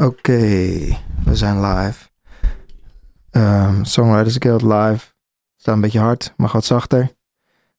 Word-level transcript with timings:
Oké, 0.00 0.38
we 1.24 1.34
zijn 1.34 1.60
live. 1.60 2.08
Um, 3.30 3.84
Songwriters 3.84 4.36
Guild 4.38 4.62
live. 4.62 5.06
Staat 5.56 5.74
een 5.74 5.80
beetje 5.80 5.98
hard, 5.98 6.32
mag 6.36 6.52
wat 6.52 6.64
zachter. 6.64 7.10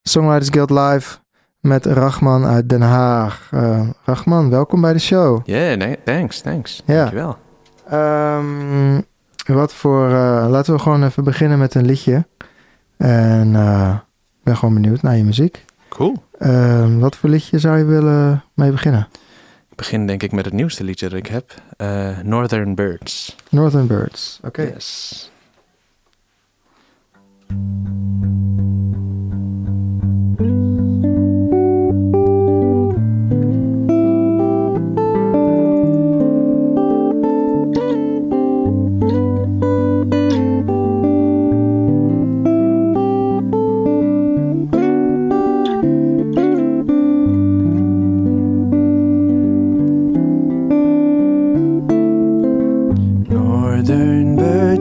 Songwriters 0.01 0.49
Guild 0.49 0.69
live 0.69 1.17
met 1.59 1.85
Rachman 1.85 2.45
uit 2.45 2.69
Den 2.69 2.81
Haag. 2.81 3.49
Uh, 3.53 3.89
Rachman, 4.03 4.49
welkom 4.49 4.81
bij 4.81 4.93
de 4.93 4.99
show. 4.99 5.41
Yeah, 5.43 5.77
nee, 5.77 5.99
thanks, 6.03 6.41
thanks. 6.41 6.83
Ja. 6.85 6.95
Dankjewel. 6.95 7.37
Um, 8.37 9.05
wat 9.45 9.73
voor... 9.73 10.09
Uh, 10.09 10.45
laten 10.49 10.73
we 10.73 10.79
gewoon 10.79 11.03
even 11.03 11.23
beginnen 11.23 11.59
met 11.59 11.75
een 11.75 11.85
liedje. 11.85 12.27
En 12.97 13.53
uh, 13.53 13.95
ik 14.37 14.43
ben 14.43 14.57
gewoon 14.57 14.73
benieuwd 14.73 15.01
naar 15.01 15.17
je 15.17 15.23
muziek. 15.23 15.65
Cool. 15.89 16.23
Wat 16.99 17.15
voor 17.15 17.29
liedje 17.29 17.59
zou 17.59 17.77
je 17.77 17.85
willen 17.85 18.43
mee 18.53 18.71
beginnen? 18.71 19.07
Ik 19.71 19.77
begin 19.77 20.07
denk 20.07 20.23
ik 20.23 20.31
met 20.31 20.45
het 20.45 20.53
nieuwste 20.53 20.83
liedje 20.83 21.09
dat 21.09 21.17
ik 21.19 21.27
heb. 21.27 21.53
Uh, 21.77 22.19
Northern 22.19 22.75
Birds. 22.75 23.35
Northern 23.49 23.87
Birds, 23.87 24.39
oké. 24.43 24.61
Okay. 24.61 24.73
Yes. 24.73 25.31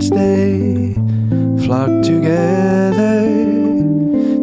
Birds, 0.00 0.10
they 0.10 0.94
flock 1.64 2.02
together 2.02 3.26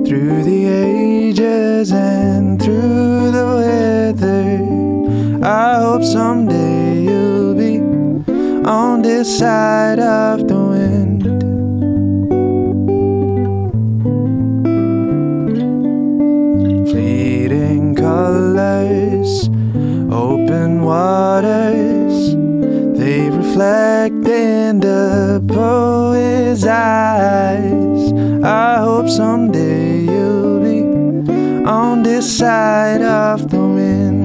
through 0.06 0.44
the 0.44 0.66
ages 0.68 1.92
and 1.92 2.62
through 2.62 3.32
the 3.32 3.46
weather. 3.62 5.46
I 5.46 5.80
hope 5.80 6.04
someday 6.04 7.04
you'll 7.04 7.56
be 7.56 7.80
on 8.66 9.02
this 9.02 9.40
side 9.40 10.00
of 10.00 10.48
the 10.48 10.57
side 32.38 33.02
of 33.02 33.50
the 33.50 33.60
wind. 33.60 34.22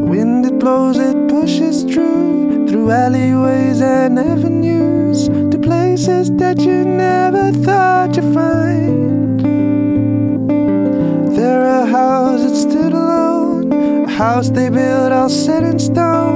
The 0.00 0.06
wind 0.08 0.46
it 0.46 0.58
blows, 0.58 0.96
it 0.96 1.28
pushes 1.28 1.84
through, 1.84 2.66
through 2.66 2.90
alleyways 2.90 3.82
and 3.82 4.18
avenues, 4.18 5.28
to 5.28 5.58
places 5.58 6.30
that 6.36 6.60
you 6.60 6.86
never 6.86 7.52
thought 7.52 8.16
you'd 8.16 8.32
find. 8.32 9.40
There 11.36 11.64
a 11.82 11.84
house 11.84 12.40
that 12.40 12.56
stood 12.56 12.94
alone, 12.94 13.70
a 14.04 14.10
house 14.10 14.48
they 14.48 14.70
built 14.70 15.12
all 15.12 15.28
set 15.28 15.62
in 15.62 15.78
stone. 15.78 16.27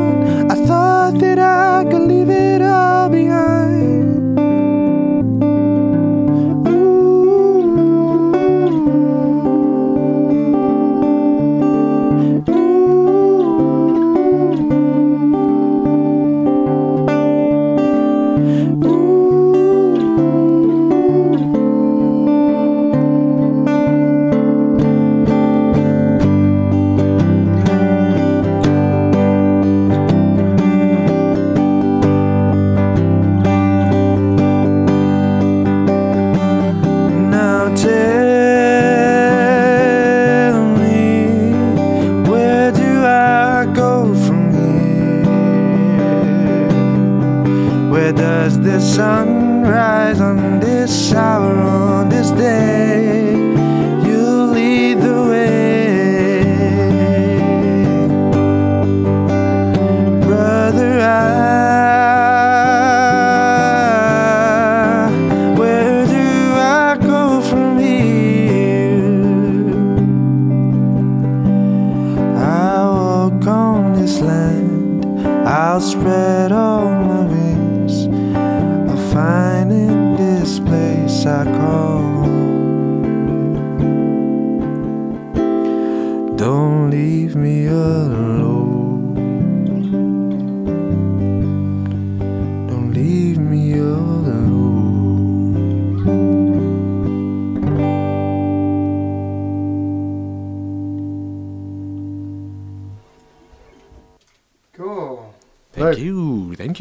I'll 75.72 75.80
spread 75.80 76.52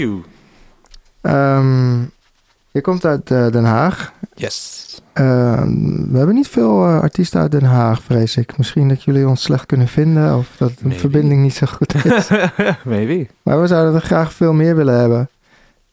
you. 0.01 0.23
Um, 1.21 2.11
je 2.71 2.81
komt 2.81 3.05
uit 3.05 3.29
uh, 3.29 3.47
Den 3.47 3.63
Haag. 3.63 4.13
Yes. 4.35 4.79
Uh, 5.13 5.61
we 6.11 6.17
hebben 6.17 6.35
niet 6.35 6.47
veel 6.47 6.87
uh, 6.87 7.01
artiesten 7.01 7.39
uit 7.39 7.51
Den 7.51 7.63
Haag, 7.63 8.01
vrees 8.01 8.37
ik. 8.37 8.57
Misschien 8.57 8.87
dat 8.87 9.03
jullie 9.03 9.27
ons 9.27 9.41
slecht 9.41 9.65
kunnen 9.65 9.87
vinden 9.87 10.37
of 10.37 10.47
dat 10.57 10.71
de 10.81 10.91
verbinding 10.91 11.41
niet 11.41 11.53
zo 11.53 11.67
goed 11.67 12.05
is. 12.05 12.29
Maybe. 12.83 13.27
maar 13.43 13.61
we 13.61 13.67
zouden 13.67 13.95
er 13.95 14.01
graag 14.01 14.33
veel 14.33 14.53
meer 14.53 14.75
willen 14.75 14.99
hebben. 14.99 15.29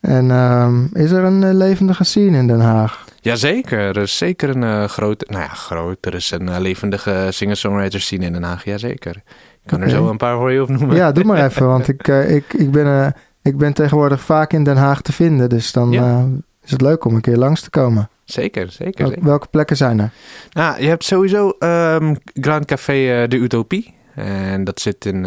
En 0.01 0.31
um, 0.31 0.91
is 0.93 1.11
er 1.11 1.25
een 1.25 1.43
uh, 1.43 1.53
levendige 1.53 2.05
scene 2.05 2.37
in 2.37 2.47
Den 2.47 2.61
Haag? 2.61 3.05
Jazeker, 3.21 3.79
er 3.79 3.97
is 3.97 4.17
zeker 4.17 4.57
een 4.57 4.89
grote, 4.89 5.27
nou 5.29 5.43
ja, 5.43 5.49
groot, 5.49 6.07
er 6.07 6.15
is 6.15 6.31
een 6.31 6.61
levendige 6.61 7.27
singer-songwriter 7.31 8.01
scene 8.01 8.25
in 8.25 8.33
Den 8.33 8.43
Haag, 8.43 8.65
jazeker. 8.65 9.17
Ik 9.17 9.75
kan 9.75 9.79
okay. 9.79 9.91
er 9.91 9.97
zo 9.97 10.09
een 10.09 10.17
paar 10.17 10.37
voor 10.37 10.53
je 10.53 10.63
opnoemen. 10.63 10.97
Ja, 10.97 11.13
doe 11.13 11.25
maar 11.25 11.45
even, 11.45 11.67
want 11.67 11.89
ik, 11.89 12.09
ik, 12.09 12.53
ik, 12.53 12.71
ben, 12.71 13.15
ik 13.49 13.59
ben 13.59 13.73
tegenwoordig 13.73 14.21
vaak 14.21 14.53
in 14.53 14.65
Den 14.65 14.77
Haag 14.77 15.03
te 15.03 15.13
vinden, 15.13 15.49
dus 15.49 15.73
dan 15.73 15.91
ja. 15.91 16.27
is 16.65 16.71
het 16.71 16.81
leuk 16.81 17.05
om 17.05 17.15
een 17.15 17.21
keer 17.21 17.37
langs 17.37 17.61
te 17.61 17.71
komen. 17.71 18.09
Zeker, 18.25 18.71
zeker. 18.71 19.03
Wel, 19.03 19.09
zeker. 19.09 19.25
Welke 19.25 19.47
plekken 19.51 19.77
zijn 19.77 20.01
er? 20.01 20.11
Nou, 20.53 20.81
je 20.81 20.89
hebt 20.89 21.05
sowieso 21.05 21.53
um, 21.59 22.17
Grand 22.35 22.65
Café 22.65 23.27
De 23.29 23.37
Utopie. 23.37 23.95
En 24.15 24.65
dat 24.65 24.81
zit 24.81 25.05
in, 25.05 25.27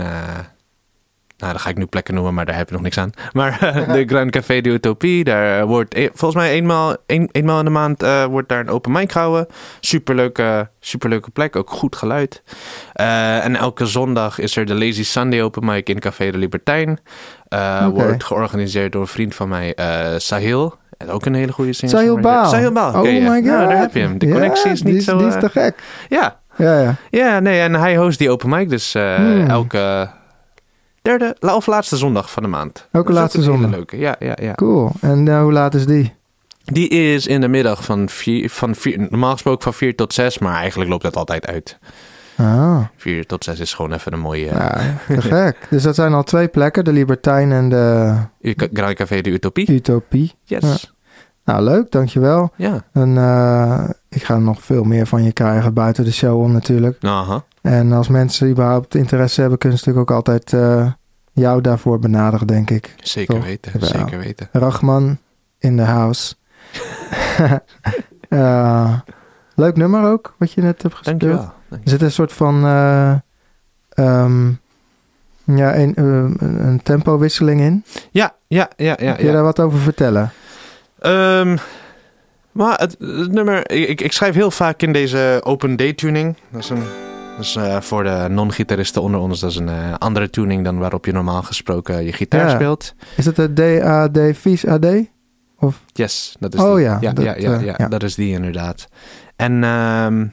Nou, 1.42 1.54
dan 1.54 1.62
ga 1.62 1.70
ik 1.70 1.78
nu 1.78 1.86
plekken 1.86 2.14
noemen, 2.14 2.34
maar 2.34 2.46
daar 2.46 2.56
heb 2.56 2.68
je 2.68 2.74
nog 2.74 2.84
niks 2.84 2.98
aan. 2.98 3.12
Maar 3.32 3.60
de 3.94 4.04
Grand 4.08 4.32
Café 4.32 4.62
de 4.62 4.70
Utopie, 4.70 5.24
daar 5.24 5.66
wordt 5.68 5.96
e- 5.96 6.10
volgens 6.14 6.44
mij 6.44 6.52
eenmaal, 6.52 6.96
een, 7.06 7.30
eenmaal 7.32 7.60
in 7.60 7.66
de 7.66 7.72
maand 7.72 8.04
uh, 8.04 8.26
wordt 8.26 8.50
daar 8.50 8.60
een 8.60 8.70
open 8.70 8.92
mic 8.92 9.12
gehouden. 9.12 9.48
Superleuke, 9.80 10.70
superleuke 10.80 11.30
plek, 11.30 11.56
ook 11.56 11.70
goed 11.70 11.96
geluid. 11.96 12.44
Uh, 13.02 13.46
en 13.46 13.56
elke 13.56 13.86
zondag 13.86 14.40
is 14.40 14.56
er 14.56 14.66
de 14.66 14.76
Lazy 14.76 15.04
Sunday 15.04 15.42
open 15.42 15.66
mic 15.66 15.90
in 15.90 16.00
Café 16.00 16.32
de 16.32 16.38
Libertijn. 16.38 16.90
Uh, 16.90 17.86
okay. 17.88 17.90
Wordt 17.90 18.24
georganiseerd 18.24 18.92
door 18.92 19.02
een 19.02 19.08
vriend 19.08 19.36
van 19.36 19.50
mij, 19.50 19.76
Sahil. 20.18 20.80
En 20.98 21.10
ook 21.10 21.26
een 21.26 21.34
hele 21.34 21.52
goede 21.52 21.74
singer. 21.74 21.98
Sahil 21.98 22.20
Baal. 22.20 22.46
Sahil 22.50 22.72
Baal. 22.72 22.94
Oh 22.94 23.02
my 23.02 23.24
god. 23.24 23.44
Nou, 23.44 23.68
daar 23.68 23.78
heb 23.80 23.94
je 23.94 24.00
hem. 24.00 24.18
De 24.18 24.30
connectie 24.30 24.66
ja, 24.68 24.72
is 24.72 24.82
niet 24.82 24.94
die, 24.94 25.02
zo... 25.02 25.18
Die 25.18 25.28
is 25.28 25.34
te 25.40 25.50
gek. 25.50 25.76
Ja, 26.10 26.40
Ja, 26.56 26.80
ja. 26.80 26.96
Ja, 27.10 27.40
nee, 27.40 27.60
en 27.62 27.74
hij 27.74 27.96
host 27.96 28.20
die 28.20 28.30
open 28.30 28.50
mic 28.50 28.70
dus 28.70 28.96
eh, 28.96 29.16
Hmm. 29.16 29.50
elke 29.50 30.10
derde 31.02 31.36
of 31.40 31.68
laatste 31.68 31.98
zondag 31.98 32.32
van 32.32 32.44
de 32.44 32.50
maand. 32.50 32.88
Elke 32.92 33.08
Dus 33.12 33.16
laatste 33.20 33.38
een 33.38 33.44
hele 33.44 33.56
zondag. 33.58 33.76
leuke. 33.76 33.98
Ja, 33.98 34.16
ja, 34.20 34.38
ja. 34.42 34.54
Cool. 34.54 34.92
En 35.02 35.28
eh, 35.28 35.42
hoe 35.42 35.52
laat 35.52 35.74
is 35.74 35.86
die? 35.86 36.14
Die 36.64 36.88
is 36.90 37.28
in 37.28 37.42
de 37.42 37.48
middag 37.48 37.84
van 37.84 38.10
vier, 38.10 38.50
van 38.50 38.76
vier, 38.76 39.00
normaal 39.10 39.32
gesproken 39.32 39.64
van 39.64 39.74
4 39.74 39.96
tot 39.96 40.14
6, 40.14 40.38
maar 40.38 40.56
eigenlijk 40.56 40.90
loopt 40.90 41.04
dat 41.04 41.16
altijd 41.16 41.48
uit. 41.48 41.78
Ah, 42.38 42.80
4 42.98 43.26
tot 43.26 43.44
6 43.44 43.60
is 43.60 43.74
gewoon 43.74 43.94
even 43.94 44.14
een 44.14 44.20
mooie 44.20 44.46
uh, 44.46 44.52
ja, 44.52 44.98
te 45.16 45.22
gek. 45.22 45.58
Dus 45.70 45.84
dat 45.84 45.96
zijn 45.96 46.14
al 46.14 46.24
twee 46.24 46.48
plekken. 46.48 46.84
De 46.84 46.92
Libertijn 46.92 47.52
en 47.52 47.70
de 47.70 48.16
Grand 48.74 48.94
Café 48.96 49.22
de 49.22 49.30
Utopie. 49.30 49.72
Utopie. 49.72 50.34
Yes. 50.44 50.94
Nou, 51.46 51.64
leuk. 51.64 51.92
Dankjewel. 51.92 52.52
Ja. 52.56 52.84
En 52.94 53.18
eh, 53.18 53.90
ik 54.10 54.24
ga 54.24 54.38
nog 54.38 54.64
veel 54.64 54.84
meer 54.84 55.08
van 55.08 55.24
je 55.24 55.32
krijgen 55.32 55.74
buiten 55.74 56.04
de 56.04 56.12
show 56.12 56.42
om 56.42 56.52
natuurlijk. 56.52 57.04
Aha. 57.04 57.44
En 57.62 57.92
als 57.92 58.08
mensen 58.08 58.50
überhaupt 58.50 58.96
interesse 58.96 59.42
hebben, 59.42 59.60
kunnen 59.60 59.78
ze 59.80 59.86
natuurlijk 59.86 60.12
ook 60.12 60.18
altijd 60.18 60.54
eh, 60.54 60.92
jou 61.32 61.62
daarvoor 61.62 62.00
benaderen, 62.00 62.48
denk 62.48 62.70
ik. 62.70 62.96
Zeker 62.98 63.36
Toch? 63.36 63.44
weten, 63.44 63.86
zeker 63.86 64.20
weten. 64.20 64.50
Rachman 64.52 65.18
in 65.60 65.78
the 65.78 65.84
house. 65.84 66.36
Eh, 68.32 69.00
leuk 69.56 69.76
nummer 69.76 70.12
ook, 70.12 70.36
wat 70.38 70.52
je 70.52 70.62
net 70.62 70.82
hebt 70.82 70.96
gespeeld. 70.96 71.20
Dankjewel. 71.20 71.54
Er 71.70 71.80
zit 71.84 72.02
een 72.02 72.12
soort 72.12 72.34
van 72.34 72.66
eh, 72.66 73.12
ehm, 73.90 74.48
ja, 75.44 75.76
een, 75.76 75.94
een, 75.96 76.38
een 76.40 76.84
tempowisseling 76.84 77.62
in. 77.62 77.84
Ja, 78.12 78.36
ja, 78.48 78.70
ja, 78.76 78.96
ja. 79.00 79.14
Kun 79.14 79.24
je 79.24 79.30
ja. 79.30 79.32
daar 79.32 79.44
wat 79.44 79.60
over 79.60 79.80
vertellen? 79.80 80.32
Ehm, 81.02 81.58
maar 82.52 82.80
het, 82.80 82.96
het 83.00 83.32
nummer, 83.32 83.72
ik, 83.72 84.02
ik 84.02 84.12
schrijf 84.12 84.36
heel 84.36 84.52
vaak 84.52 84.82
in 84.82 84.94
deze 84.94 85.42
open 85.44 85.76
day 85.76 85.94
tuning. 85.94 86.36
Dat 86.52 86.62
is, 86.64 86.70
een, 86.70 86.84
dat 87.36 87.46
is 87.46 87.56
eh, 87.56 87.82
voor 87.82 88.04
de 88.04 88.26
non-gitaristen 88.30 89.02
onder 89.02 89.20
ons, 89.20 89.40
dat 89.40 89.50
is 89.50 89.56
een 89.56 89.70
eh, 89.70 89.94
andere 89.98 90.30
tuning 90.30 90.64
dan 90.64 90.78
waarop 90.80 91.06
je 91.06 91.12
normaal 91.12 91.42
gesproken 91.44 92.04
je 92.06 92.14
gitaar 92.14 92.48
Ja. 92.48 92.56
speelt. 92.56 92.94
Is 93.18 93.26
het 93.26 93.36
de 93.36 93.54
DAD 93.54 94.20
Vies 94.38 94.66
AD? 94.68 94.86
Yes, 95.94 96.36
dat 96.40 96.54
is 96.54 96.60
Oh 96.62 96.76
die. 96.76 96.84
ja, 96.84 96.98
ja, 97.02 97.12
dat, 97.14 97.26
ja, 97.26 97.36
ja, 97.38 97.54
eh, 97.54 97.64
ja, 97.66 97.74
ja. 97.78 97.88
dat 97.88 98.04
is 98.04 98.16
die 98.16 98.32
inderdaad. 98.34 98.88
En 99.36 99.64
ehm, 99.64 100.26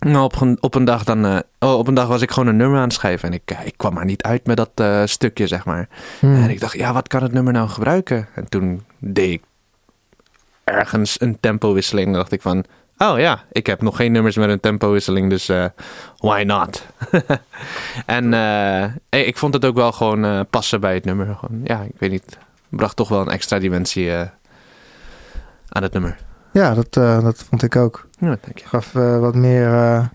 nou, 0.00 0.24
op, 0.24 0.40
een- 0.40 0.58
op, 0.60 0.74
een 0.74 0.84
dag 0.84 1.04
dan, 1.04 1.42
oh, 1.58 1.78
op 1.78 1.86
een 1.88 1.94
dag 1.94 2.06
was 2.08 2.22
ik 2.22 2.30
gewoon 2.30 2.48
een 2.48 2.56
nummer 2.56 2.76
aan 2.78 2.84
het 2.84 2.92
schrijven 2.92 3.28
en 3.28 3.34
ik, 3.34 3.56
ik 3.64 3.74
kwam 3.76 3.94
maar 3.94 4.04
niet 4.04 4.22
uit 4.22 4.46
met 4.46 4.56
dat 4.74 5.08
stukje, 5.10 5.46
zeg 5.46 5.64
maar. 5.64 5.88
Hmm. 6.20 6.34
En 6.42 6.50
ik 6.50 6.60
dacht, 6.60 6.76
ja, 6.78 6.92
wat 6.92 7.08
kan 7.08 7.22
het 7.22 7.32
nummer 7.32 7.52
nou 7.52 7.68
gebruiken? 7.68 8.28
En 8.34 8.48
toen 8.48 8.82
deed 8.98 9.30
ik 9.30 9.42
ergens 10.70 11.20
een 11.20 11.40
tempowisseling. 11.40 12.06
Dan 12.06 12.16
dacht 12.16 12.32
ik 12.32 12.42
van, 12.42 12.64
oh 12.98 13.18
ja, 13.18 13.44
ik 13.52 13.66
heb 13.66 13.82
nog 13.82 13.96
geen 13.96 14.12
nummers 14.12 14.36
met 14.36 14.48
een 14.48 14.60
tempowisseling, 14.60 15.30
dus 15.30 15.48
eh, 15.48 15.64
why 16.16 16.42
not? 16.46 16.86
en 18.06 18.34
eh, 18.34 19.26
ik 19.26 19.36
vond 19.36 19.54
het 19.54 19.64
ook 19.64 19.74
wel 19.74 19.92
gewoon 19.92 20.24
eh, 20.24 20.40
passen 20.50 20.80
bij 20.80 20.94
het 20.94 21.04
nummer. 21.04 21.36
Gewoon, 21.38 21.60
ja, 21.64 21.80
ik 21.80 21.98
weet 21.98 22.10
niet, 22.10 22.38
bracht 22.68 22.96
toch 22.96 23.08
wel 23.08 23.20
een 23.20 23.30
extra 23.30 23.58
dimensie 23.58 24.12
aan 25.68 25.82
het 25.82 25.92
nummer. 25.92 26.16
Ja, 26.52 26.74
dat, 26.74 26.92
dat 27.22 27.44
vond 27.48 27.62
ik 27.62 27.76
ook. 27.76 28.08
Ja, 28.18 28.26
dank 28.26 28.58
je. 28.58 28.66
Gaf 28.66 28.92
wat 28.92 29.34
meer 29.34 30.08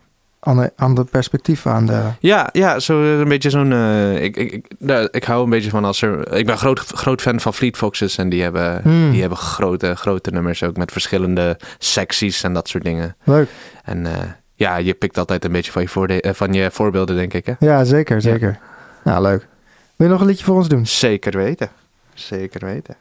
ander, 0.46 0.70
ander 0.76 1.06
perspectief 1.06 1.68
aan 1.68 1.86
de... 1.86 2.02
Ja, 2.20 2.50
ja, 2.52 2.80
zo 2.80 3.04
eh, 3.04 3.20
een 3.20 3.28
beetje 3.28 3.50
zo'n. 3.50 3.72
eh, 3.72 4.24
ik, 4.24 4.38
ik, 4.38 4.52
ik, 4.52 4.66
nou, 4.80 5.08
ik 5.12 5.24
hou 5.24 5.44
een 5.44 5.50
beetje 5.50 5.70
van 5.70 5.86
als 5.86 6.02
er. 6.02 6.34
Ik 6.34 6.46
ben 6.46 6.58
groot, 6.58 6.80
groot 6.80 7.22
fan 7.22 7.40
van 7.40 7.54
Fleet 7.54 7.78
Foxes 7.78 8.18
en 8.18 8.30
die 8.30 8.42
hebben, 8.42 8.82
Hmm. 8.82 9.12
die 9.12 9.20
hebben 9.20 9.38
grote, 9.38 9.96
grote 9.96 10.32
nummers 10.32 10.64
ook 10.64 10.78
met 10.78 10.92
verschillende 10.92 11.58
secties 11.78 12.44
en 12.44 12.54
dat 12.54 12.68
soort 12.68 12.84
dingen. 12.84 13.16
Leuk. 13.24 13.50
En 13.84 14.06
eh, 14.06 14.14
ja, 14.56 14.78
je 14.78 14.94
pikt 14.94 15.18
altijd 15.18 15.46
een 15.46 15.52
beetje 15.52 15.72
van 15.72 15.82
je, 15.82 15.88
voorde- 15.88 16.34
van 16.36 16.54
je 16.54 16.72
voorbeelden, 16.72 17.16
denk 17.16 17.34
ik. 17.34 17.46
Hè? 17.46 17.54
Ja, 17.60 17.84
zeker, 17.84 18.22
zeker. 18.22 18.60
Nou, 19.04 19.22
leuk. 19.22 19.48
Wil 19.96 20.08
je 20.08 20.14
nog 20.14 20.22
een 20.22 20.28
liedje 20.28 20.46
voor 20.46 20.56
ons 20.56 20.68
doen? 20.68 20.86
Zeker 20.86 21.38
weten. 21.38 21.70
Zeker 22.14 22.66
weten. 22.66 22.96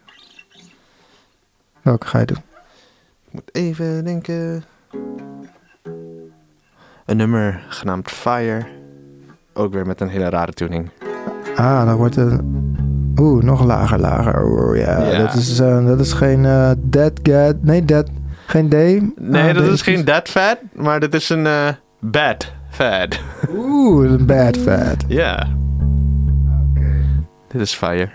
Welke 1.83 2.07
ga 2.07 2.19
je 2.19 2.27
doen? 2.27 2.43
Ik 3.27 3.31
moet 3.33 3.49
even 3.53 4.05
denken. 4.05 4.65
Een 7.05 7.17
nummer 7.17 7.65
genaamd 7.69 8.11
Fire. 8.11 8.63
Ook 9.53 9.73
weer 9.73 9.87
met 9.87 10.01
een 10.01 10.09
hele 10.09 10.29
rare 10.29 10.53
tuning. 10.53 10.91
Ah, 11.57 11.87
dan 11.87 11.97
wordt 11.97 12.15
het... 12.17 12.41
Oeh, 13.21 13.43
nog 13.45 13.65
lager, 13.65 13.99
lager. 14.01 14.45
Oeh, 14.45 14.79
ja, 14.79 15.03
Ja. 15.03 15.19
Dat, 15.19 15.35
is, 15.35 15.59
eh, 15.59 15.87
dat 15.87 16.01
is 16.01 16.13
geen 16.13 16.45
eh, 16.45 16.71
Dead. 16.79 17.13
Nee, 17.61 17.85
Dead... 17.85 18.09
Geen 18.47 18.69
D. 18.69 18.73
Nee, 18.73 19.49
Ah, 19.49 19.55
dat 19.55 19.65
is 19.67 19.83
geen 19.83 20.05
Dead 20.05 20.29
Fad, 20.29 20.59
maar 20.75 21.01
dat 21.01 21.15
is 21.15 21.29
een 21.29 21.47
eh, 21.47 21.69
Bad 22.01 22.53
Fad. 22.71 23.21
Oeh, 23.51 24.11
een 24.11 24.27
Bad 24.27 24.57
Fat. 24.57 25.05
Ja. 25.09 25.47
Dit 27.49 27.61
is 27.61 27.75
Fire. 27.75 28.09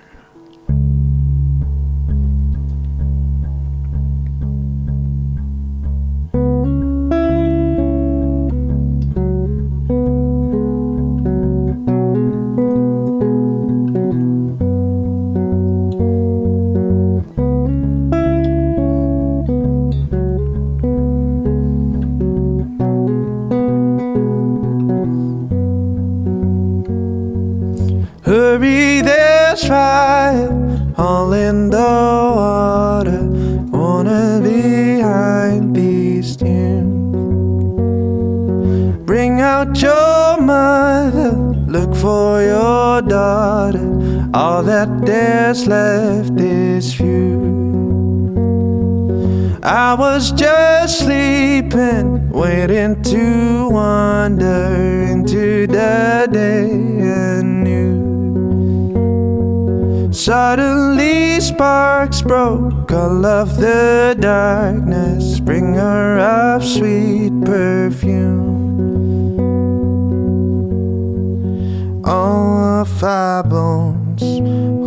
Of 72.79 73.03
our 73.03 73.43
bones 73.43 74.21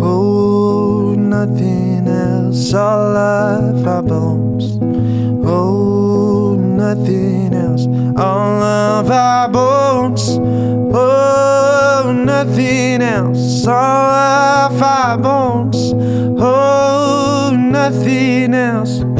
hold 0.00 1.18
nothing 1.18 2.08
else. 2.08 2.72
All 2.72 3.14
our 3.14 4.02
bones 4.02 4.78
hold 5.44 6.58
nothing 6.58 7.52
else. 7.52 7.84
All 8.16 8.62
of 8.62 9.10
our 9.10 9.48
bones 9.50 10.26
hold 10.26 12.16
nothing 12.16 13.02
else. 13.02 13.66
All 13.66 13.74
our 13.74 15.18
bones 15.18 15.92
hold 16.40 17.58
nothing 17.58 18.54
else. 18.54 19.11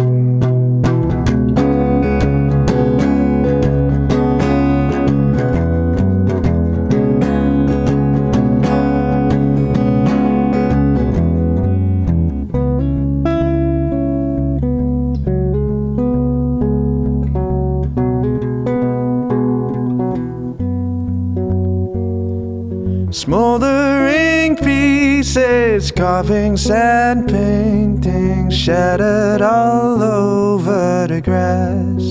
Carvings 25.91 26.71
and 26.71 27.29
paintings 27.29 28.57
shattered 28.57 29.43
all 29.43 30.03
over 30.03 31.07
the 31.09 31.21
grass. 31.21 32.03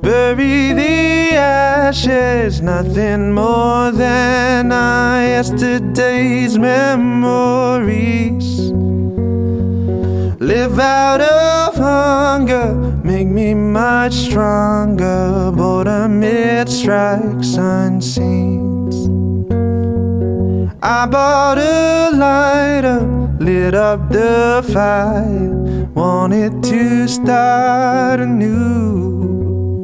Bury 0.00 0.72
the 0.72 1.34
ashes, 1.36 2.60
nothing 2.60 3.32
more 3.32 3.90
than 3.92 4.72
our 4.72 5.22
yesterday's 5.22 6.58
memories. 6.58 7.90
Live 10.40 10.78
out 10.78 11.20
of 11.20 11.76
hunger, 11.76 12.74
make 13.04 13.20
make 13.20 13.28
me 13.28 13.54
much 13.54 14.14
stronger. 14.14 15.52
Boredom 15.54 16.22
it 16.22 16.68
strikes 16.68 17.54
unseen. 17.56 18.59
I 20.82 21.04
bought 21.04 21.58
a 21.58 22.10
lighter, 22.16 23.00
lit 23.38 23.74
up 23.74 24.08
the 24.08 24.64
fire, 24.72 25.84
wanted 25.92 26.62
to 26.62 27.06
start 27.06 28.18
anew. 28.20 29.82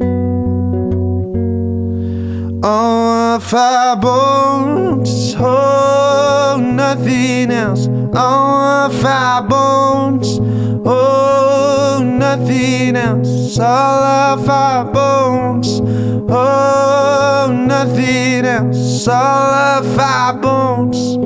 Oh, 2.63 3.39
fire 3.39 3.95
bones, 3.97 5.35
oh, 5.37 6.59
nothing 6.59 7.51
else. 7.51 7.87
Oh, 8.15 8.89
fire 8.99 9.43
bones, 9.43 10.39
oh, 10.85 12.01
nothing 12.03 12.95
else. 12.95 13.59
All 13.59 14.03
of 14.03 14.49
our 14.49 14.85
bones, 14.85 15.81
oh, 16.29 17.53
nothing 17.67 18.45
else. 18.45 19.07
All 19.07 19.53
of 19.83 19.99
our 19.99 20.33
bones, 20.33 21.17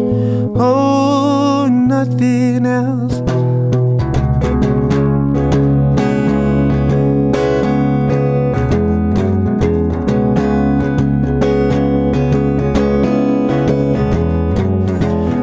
oh, 0.59 1.67
nothing 1.69 2.65
else. 2.65 3.19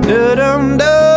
Da-dum, 0.09 0.79
da, 0.79 1.08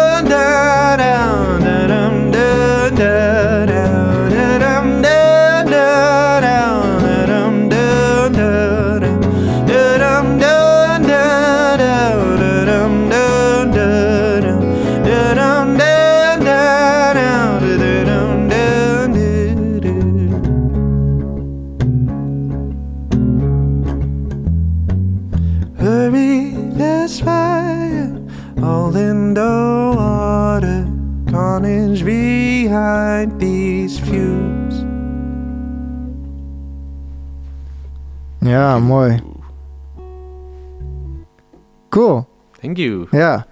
Ja. 43.11 43.45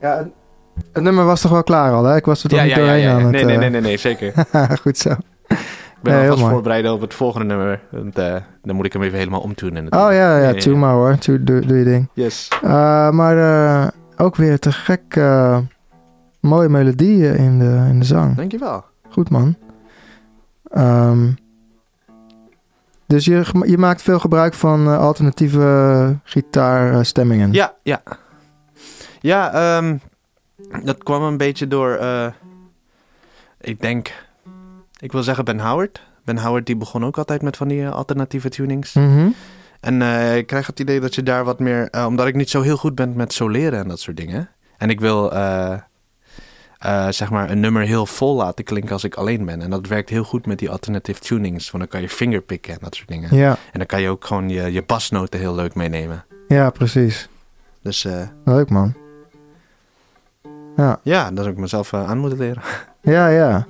Ja, 0.00 0.16
het- 0.92 1.02
nummer 1.02 1.24
was 1.24 1.40
toch 1.40 1.50
wel 1.50 1.62
klaar 1.62 1.92
al, 1.92 2.04
hè? 2.04 2.16
Ik 2.16 2.24
was 2.24 2.42
er 2.42 2.48
toch 2.50 2.62
niet 2.62 2.74
doorheen 2.74 3.08
aan 3.08 3.22
het... 3.22 3.30
Nee, 3.30 3.44
nee, 3.44 3.54
eh, 3.54 3.60
nee, 3.60 3.70
nee, 3.70 3.80
nee, 3.80 3.96
zeker. 3.96 4.32
Goed 4.82 4.98
zo. 4.98 5.10
Ik 5.48 6.04
ben 6.04 6.20
alvast 6.20 6.40
mooi. 6.40 6.52
voorbereid 6.52 6.90
op 6.90 7.00
het 7.00 7.14
volgende 7.14 7.46
nummer. 7.46 7.80
Want 7.90 8.18
eh, 8.18 8.34
dan 8.62 8.76
moet 8.76 8.86
ik 8.86 8.92
hem 8.92 9.02
even 9.02 9.18
helemaal 9.18 9.40
omtunen. 9.40 9.76
Oh 9.76 9.82
natuurlijk. 9.82 10.12
ja, 10.14 10.38
ja, 10.38 10.52
ja. 10.56 10.76
maar 10.76 10.92
hoor. 10.92 11.16
Doe, 11.20 11.42
doe, 11.42 11.78
je 11.78 11.84
ding. 11.84 12.08
Yes. 12.12 12.48
Eh, 12.62 13.10
maar 13.10 13.92
ook 14.16 14.36
weer 14.36 14.58
te 14.58 14.72
gek 14.72 15.16
mooie 16.40 16.68
melodieën 16.68 17.36
in 17.36 17.58
de, 17.58 17.86
in 17.88 17.98
de 17.98 18.04
zang. 18.04 18.36
Dankjewel. 18.36 18.84
Goed 19.10 19.30
man. 19.30 19.56
Ehm, 20.70 21.30
dus 23.06 23.24
je, 23.24 23.44
je 23.66 23.78
maakt 23.78 24.02
veel 24.02 24.18
gebruik 24.18 24.54
van 24.54 24.98
alternatieve 24.98 26.16
gitaarstemmingen. 26.22 27.52
Ja, 27.52 27.74
ja. 27.82 28.02
Ja, 29.20 29.52
ehm, 29.52 29.96
dat 30.84 31.02
kwam 31.02 31.22
een 31.22 31.36
beetje 31.36 31.68
door, 31.68 31.94
eh, 31.94 32.26
ik 33.60 33.80
denk, 33.80 34.12
ik 34.98 35.12
wil 35.12 35.22
zeggen 35.22 35.44
Ben 35.44 35.60
Howard. 35.60 36.02
Ben 36.24 36.38
Howard 36.38 36.66
die 36.66 36.76
begon 36.76 37.04
ook 37.04 37.18
altijd 37.18 37.42
met 37.42 37.56
van 37.56 37.68
die 37.68 37.82
eh, 37.82 37.92
alternatieve 37.92 38.48
tunings. 38.48 38.92
Mhm. 38.92 39.28
En 39.80 40.02
eh, 40.02 40.36
ik 40.36 40.46
krijg 40.46 40.66
het 40.66 40.80
idee 40.80 41.00
dat 41.00 41.14
je 41.14 41.22
daar 41.22 41.44
wat 41.44 41.58
meer, 41.58 41.90
omdat 42.06 42.26
ik 42.26 42.34
niet 42.34 42.50
zo 42.50 42.62
heel 42.62 42.76
goed 42.76 42.94
ben 42.94 43.16
met 43.16 43.32
soleren 43.32 43.78
en 43.78 43.88
dat 43.88 44.00
soort 44.00 44.16
dingen. 44.16 44.48
En 44.76 44.90
ik 44.90 45.00
wil, 45.00 45.30
zeg 47.10 47.30
maar, 47.30 47.50
een 47.50 47.60
nummer 47.60 47.82
heel 47.82 48.06
vol 48.06 48.36
laten 48.36 48.64
klinken 48.64 48.92
als 48.92 49.04
ik 49.04 49.14
alleen 49.14 49.44
ben. 49.44 49.62
En 49.62 49.70
dat 49.70 49.86
werkt 49.86 50.08
heel 50.08 50.24
goed 50.24 50.46
met 50.46 50.58
die 50.58 50.70
alternative 50.70 51.20
tunings. 51.20 51.70
Want 51.70 51.82
dan 51.82 51.92
kan 51.92 52.00
je 52.00 52.08
fingerpicken 52.08 52.72
en 52.72 52.78
dat 52.82 52.94
soort 52.94 53.08
dingen. 53.08 53.36
Ja, 53.36 53.50
En 53.50 53.78
dan 53.78 53.86
kan 53.86 54.00
je 54.00 54.08
ook 54.08 54.24
gewoon 54.24 54.48
je, 54.48 54.72
je 54.72 54.82
basnoten 54.82 55.40
heel 55.40 55.54
leuk 55.54 55.74
meenemen. 55.74 56.24
ja, 56.48 56.70
precies. 56.70 57.28
Dus 57.82 58.06
Leuk 58.44 58.70
man. 58.70 59.07
Ja, 60.78 61.00
ja, 61.02 61.30
dat 61.30 61.38
zou 61.38 61.50
ik 61.50 61.56
mezelf 61.60 61.92
eh, 61.92 62.08
aan 62.08 62.18
moeten 62.18 62.38
leren. 62.38 62.62
ja, 63.16 63.28
ja. 63.28 63.66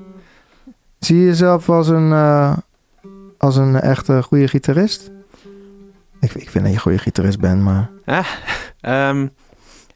Zie 0.99 1.17
je 1.19 1.25
jezelf 1.25 1.69
als 1.69 1.89
een, 1.89 2.13
eh, 2.13 2.57
als 3.39 3.57
een 3.57 3.81
echte 3.81 4.23
goede 4.23 4.49
gitarist? 4.49 5.11
Ik, 6.21 6.35
ik 6.35 6.51
vind 6.51 6.55
dat 6.65 6.67
je 6.67 6.73
een 6.73 6.79
goede 6.79 6.99
gitarist 6.99 7.41
bent, 7.41 7.63
maar... 7.63 7.91
Ehm, 8.81 9.23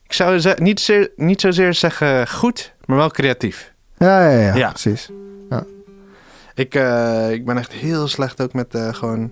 ik 0.07 0.13
zou 0.13 0.55
niet, 0.57 0.81
zeer, 0.81 1.11
niet 1.17 1.41
zozeer 1.41 1.75
zeggen 1.75 2.29
goed, 2.29 2.75
maar 2.85 2.97
wel 2.97 3.11
creatief. 3.11 3.73
Ja, 3.97 4.29
ja, 4.29 4.39
ja, 4.41 4.55
Ja. 4.55 4.69
precies. 4.69 5.11
Ik, 6.55 6.75
eh, 6.75 7.31
ik 7.31 7.45
ben 7.45 7.59
echt 7.59 7.73
heel 7.73 8.09
slecht 8.09 8.43
ook 8.43 8.53
met 8.53 8.79
gewoon 8.91 9.31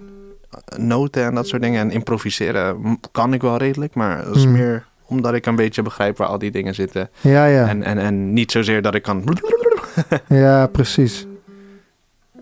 noten 0.76 1.24
en 1.24 1.34
dat 1.34 1.46
soort 1.48 1.62
dingen. 1.62 1.80
En 1.80 1.90
improviseren 1.90 3.00
kan 3.12 3.32
ik 3.32 3.42
wel 3.42 3.56
redelijk, 3.56 3.94
maar 3.94 4.24
dat 4.24 4.36
is 4.36 4.42
Hmm. 4.42 4.52
meer 4.52 4.86
omdat 5.10 5.34
ik 5.34 5.46
een 5.46 5.56
beetje 5.56 5.82
begrijp 5.82 6.16
waar 6.16 6.28
al 6.28 6.38
die 6.38 6.50
dingen 6.50 6.74
zitten. 6.74 7.08
Ja, 7.20 7.44
ja. 7.46 7.68
En, 7.68 7.82
en, 7.82 7.98
en 7.98 8.32
niet 8.32 8.50
zozeer 8.52 8.82
dat 8.82 8.94
ik 8.94 9.02
kan... 9.02 9.24
Ja, 10.28 10.66
precies. 10.66 11.26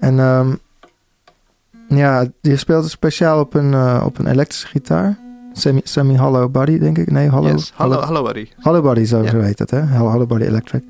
En 0.01 0.19
ehm, 0.19 0.49
ja, 1.89 2.27
je 2.41 2.57
speelt 2.57 2.83
het 2.83 2.93
speciaal 2.93 3.41
op 3.41 3.55
een, 3.55 3.75
eh, 3.75 4.03
op 4.07 4.19
een 4.19 4.27
elektrische 4.27 4.67
gitaar. 4.67 5.19
Semi- 5.53 5.81
Semi-hollow 5.85 6.51
body, 6.51 6.79
denk 6.79 6.99
ik. 6.99 7.11
Nee, 7.11 7.29
hollow, 7.29 7.51
Yes. 7.51 7.73
Hallo, 7.75 8.01
hallo 8.01 8.23
Buddy. 8.23 8.49
hollow 8.61 8.83
body, 8.83 9.05
zo, 9.05 9.23
Ja. 9.23 9.31
zo 9.31 9.41
heet 9.41 9.59
het, 9.59 9.71
hè? 9.71 9.81
Hollow, 9.87 10.11
hollow 10.13 10.29
body 10.29 10.45
electric. 10.45 10.83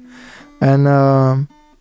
En 0.58 0.86
ehm, 0.86 1.38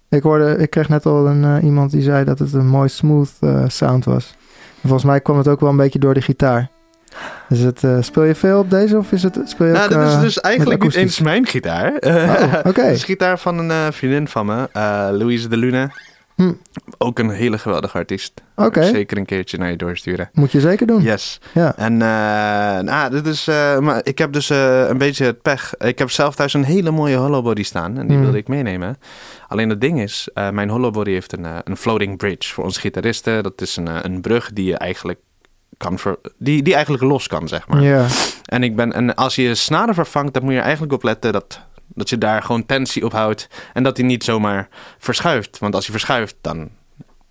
ik 0.10 0.24
hoorde, 0.24 0.58
ik 0.58 0.70
kreeg 0.70 0.90
net 0.90 1.06
al 1.06 1.28
een, 1.28 1.44
eh, 1.44 1.64
iemand 1.64 1.92
die 1.92 2.02
zei 2.02 2.26
dat 2.26 2.40
het 2.40 2.54
een 2.54 2.68
mooi 2.68 2.90
smooth 2.90 3.32
eh, 3.40 3.64
sound 3.68 4.06
was. 4.06 4.36
En 4.82 4.90
volgens 4.90 5.04
mij 5.04 5.22
kwam 5.22 5.38
het 5.38 5.48
ook 5.48 5.60
wel 5.60 5.70
een 5.70 5.78
beetje 5.78 6.00
door 6.00 6.14
de 6.14 6.22
gitaar. 6.22 6.70
Dus 7.50 7.60
het, 7.60 7.84
eh, 7.84 7.98
speel 8.02 8.24
je 8.24 8.36
veel 8.36 8.60
op 8.60 8.70
deze 8.70 8.98
of 8.98 9.12
is 9.12 9.24
het, 9.24 9.40
speel 9.46 9.68
je 9.68 9.74
Nou, 9.74 9.84
ook, 9.86 9.90
dit 10.00 10.08
is 10.08 10.14
eh, 10.14 10.22
dus 10.22 10.40
eigenlijk 10.40 10.84
niet 10.84 10.96
eens 10.96 11.20
mijn 11.20 11.46
gitaar. 11.48 11.94
Oh, 12.00 12.54
oké. 12.70 12.82
Het 12.82 12.96
is 12.96 13.04
gitaar 13.04 13.40
van 13.40 13.58
een 13.58 13.72
eh, 13.72 13.88
vriendin 13.92 14.28
van 14.28 14.46
me, 14.46 14.70
eh, 14.74 15.08
Louise 15.12 15.48
de 15.48 15.58
Lune. 15.58 15.90
Hm. 16.36 16.52
Ook 16.98 17.20
een 17.20 17.30
hele 17.30 17.58
geweldige 17.58 17.98
artiest. 17.98 18.34
Oké, 18.56 18.84
Zeker 18.84 19.18
een 19.18 19.26
keertje 19.26 19.58
naar 19.58 19.70
je 19.70 19.78
doorsturen. 19.78 20.30
moet 20.34 20.52
je 20.52 20.60
zeker 20.60 20.88
doen. 20.88 21.02
Yes. 21.02 21.40
Ja. 21.54 21.76
En 21.78 21.94
eh, 21.94 22.80
nou, 22.84 23.12
dit 23.12 23.26
is, 23.28 23.48
eh, 23.48 23.80
maar 23.80 24.00
ik 24.04 24.18
heb 24.18 24.32
dus 24.34 24.50
eh, 24.50 24.88
een 24.88 24.98
beetje 24.98 25.26
het 25.26 25.42
pech. 25.42 25.74
Ik 25.78 26.00
heb 26.00 26.12
zelf 26.12 26.36
thuis 26.36 26.54
een 26.54 26.64
hele 26.64 26.92
mooie 26.92 27.16
hollowbody 27.16 27.64
staan 27.64 27.98
en 27.98 28.02
die 28.08 28.16
Hmm. 28.16 28.22
wilde 28.22 28.38
ik 28.38 28.48
meenemen. 28.48 28.98
Alleen 29.48 29.70
het 29.70 29.82
ding 29.82 30.02
is, 30.02 30.30
eh, 30.34 30.50
mijn 30.50 30.70
hollowbody 30.70 31.12
heeft 31.12 31.34
een, 31.38 31.46
eh, 31.46 31.56
een 31.64 31.78
floating 31.78 32.18
bridge 32.18 32.54
voor 32.54 32.64
ons 32.64 32.78
gitaristen. 32.78 33.44
Dat 33.44 33.62
is 33.62 33.76
een, 33.76 33.88
eh, 33.88 33.96
een 34.02 34.22
brug 34.22 34.50
die 34.54 34.66
je 34.66 34.78
eigenlijk 34.78 35.20
kan 35.78 36.00
ver- 36.00 36.18
die, 36.38 36.62
die 36.64 36.74
eigenlijk 36.74 37.04
los 37.04 37.28
kan, 37.28 37.48
zeg 37.48 37.68
maar. 37.68 37.82
En, 38.46 38.64
ik 38.64 38.76
ben, 38.76 38.94
en 38.94 39.16
als 39.16 39.36
je 39.36 39.42
je 39.42 39.56
snaren 39.56 39.94
vervangt, 39.94 40.34
dan 40.34 40.44
moet 40.44 40.52
je 40.52 40.58
er 40.58 40.64
eigenlijk 40.64 40.94
op 40.94 41.04
letten 41.04 41.34
dat, 41.34 41.60
dat 41.88 42.10
je 42.10 42.18
daar 42.18 42.42
gewoon 42.44 42.66
tensie 42.66 43.06
op 43.06 43.12
houdt. 43.12 43.48
En 43.74 43.84
dat 43.84 43.98
hij 43.98 44.06
niet 44.06 44.24
zomaar 44.24 44.68
verschuift. 44.98 45.60
Want 45.60 45.76
als 45.76 45.84
hij 45.86 45.94
verschuift, 45.94 46.36
dan 46.42 46.70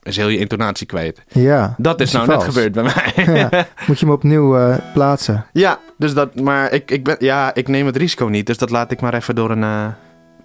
is 0.02 0.16
heel 0.16 0.28
je 0.28 0.38
intonatie 0.38 0.86
kwijt. 0.86 1.22
ja. 1.28 1.74
Dat 1.78 2.00
is 2.00 2.12
hij 2.12 2.26
nou 2.26 2.38
net 2.38 2.48
gebeurd 2.48 2.72
bij 2.72 2.82
mij. 3.14 3.34
Ja. 3.34 3.66
Moet 3.86 3.98
je 3.98 4.04
hem 4.06 4.14
opnieuw 4.14 4.56
eh, 4.58 4.76
plaatsen. 4.92 5.46
Ja, 5.52 5.78
dus 5.98 6.14
dat, 6.14 6.40
maar 6.40 6.72
ik, 6.72 6.90
ik, 6.90 7.04
ben, 7.04 7.16
ja, 7.18 7.54
ik 7.54 7.68
neem 7.68 7.86
het 7.86 7.96
risico 7.96 8.26
niet. 8.26 8.46
Dus 8.46 8.58
dat 8.58 8.70
laat 8.70 8.90
ik 8.90 9.00
maar 9.00 9.14
even 9.14 9.34
door 9.34 9.50
een 9.50 9.62
eh, 9.62 9.86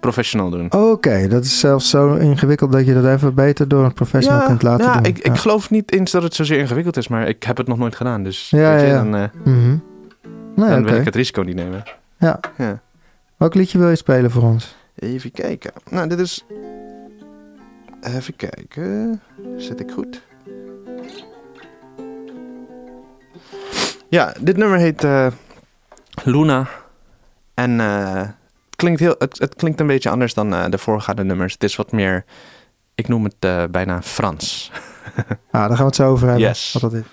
professional 0.02 0.50
doen. 0.50 0.72
Oké, 0.72 1.28
dat 1.28 1.44
is 1.44 1.58
zelfs 1.60 1.90
zo 1.90 2.14
ingewikkeld 2.14 2.72
dat 2.72 2.86
je 2.86 2.94
dat 2.94 3.04
even 3.04 3.34
beter 3.34 3.68
door 3.68 3.84
een 3.84 3.92
professional 3.92 4.40
ja, 4.40 4.46
kunt 4.46 4.62
laten 4.62 4.86
ja, 4.86 4.94
doen. 4.94 5.04
Ik, 5.04 5.18
ik 5.18 5.36
geloof 5.36 5.70
niet 5.70 5.92
eens 5.92 6.10
dat 6.10 6.22
het 6.22 6.34
zozeer 6.34 6.58
ingewikkeld 6.58 6.96
is, 6.96 7.08
maar 7.08 7.28
ik 7.28 7.42
heb 7.42 7.56
het 7.56 7.66
nog 7.66 7.78
nooit 7.78 7.96
gedaan. 7.96 8.22
Dus 8.22 8.50
Ja, 8.50 8.72
weet 8.72 8.80
je, 8.80 8.86
ja, 8.86 8.92
ja. 8.92 9.02
dan. 9.04 9.30
Nee, 10.54 10.68
dan 10.68 10.84
wil 10.84 10.94
ik 10.94 11.04
het 11.04 11.14
risico 11.14 11.42
niet 11.42 11.54
nemen. 11.54 11.82
Ja. 12.18 12.40
ja. 12.56 12.80
Welk 13.36 13.54
liedje 13.54 13.78
wil 13.78 13.88
je 13.88 13.96
spelen 13.96 14.30
voor 14.30 14.42
ons? 14.42 14.76
Even 14.94 15.30
kijken. 15.30 15.72
Nou, 15.90 16.08
dit 16.08 16.18
is... 16.18 16.44
Even 18.00 18.36
kijken. 18.36 19.20
Zit 19.56 19.80
ik 19.80 19.90
goed? 19.90 20.22
Ja, 24.08 24.34
dit 24.40 24.56
nummer 24.56 24.78
heet 24.78 25.04
eh, 25.04 25.26
Luna. 26.24 26.68
En 27.54 27.80
eh, 27.80 28.22
klinkt 28.82 29.00
heel, 29.00 29.14
het, 29.18 29.38
het 29.38 29.54
klinkt 29.54 29.80
een 29.80 29.86
beetje 29.86 30.10
anders 30.10 30.34
dan 30.34 30.54
eh, 30.54 30.64
de 30.68 30.78
voorgaande 30.78 31.24
nummers. 31.24 31.52
Het 31.52 31.62
is 31.62 31.76
wat 31.76 31.92
meer... 31.92 32.24
Ik 32.94 33.08
noem 33.08 33.24
het 33.24 33.34
eh, 33.38 33.64
bijna 33.70 34.02
Frans. 34.02 34.70
Ah, 35.50 35.60
daar 35.60 35.68
gaan 35.68 35.78
we 35.78 35.84
het 35.84 35.94
zo 35.94 36.10
over 36.10 36.28
hebben. 36.28 36.46
Yes. 36.46 36.72
Wat 36.72 36.82
dat 36.82 36.92
is. 36.92 37.04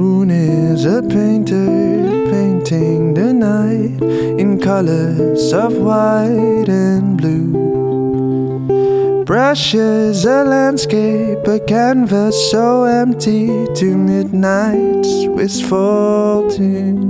Moon 0.00 0.30
is 0.30 0.86
a 0.86 1.02
painter 1.02 1.66
painting 2.32 3.12
the 3.12 3.32
night 3.34 4.00
in 4.42 4.58
colors 4.58 5.52
of 5.52 5.72
white 5.76 6.68
and 6.68 7.18
blue. 7.18 7.52
Brushes 9.24 10.24
a 10.24 10.42
landscape, 10.44 11.46
a 11.46 11.60
canvas 11.60 12.34
so 12.50 12.84
empty 12.84 13.48
to 13.80 13.88
midnight's 14.10 15.12
wistful 15.38 16.48
tune. 16.50 17.02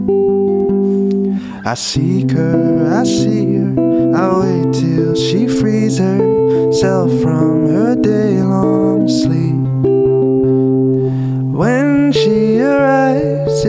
I 1.64 1.75
seek 1.75 2.32
her, 2.32 2.99
I 3.00 3.04
see 3.04 3.47
her, 3.59 3.73
I 4.20 4.26
wait 4.40 4.75
till 4.75 5.14
she 5.14 5.47
frees 5.47 5.99
herself 5.99 7.11
from 7.23 7.68
her 7.75 7.94
day 7.94 8.42
long 8.42 9.09
sleep. 9.09 9.50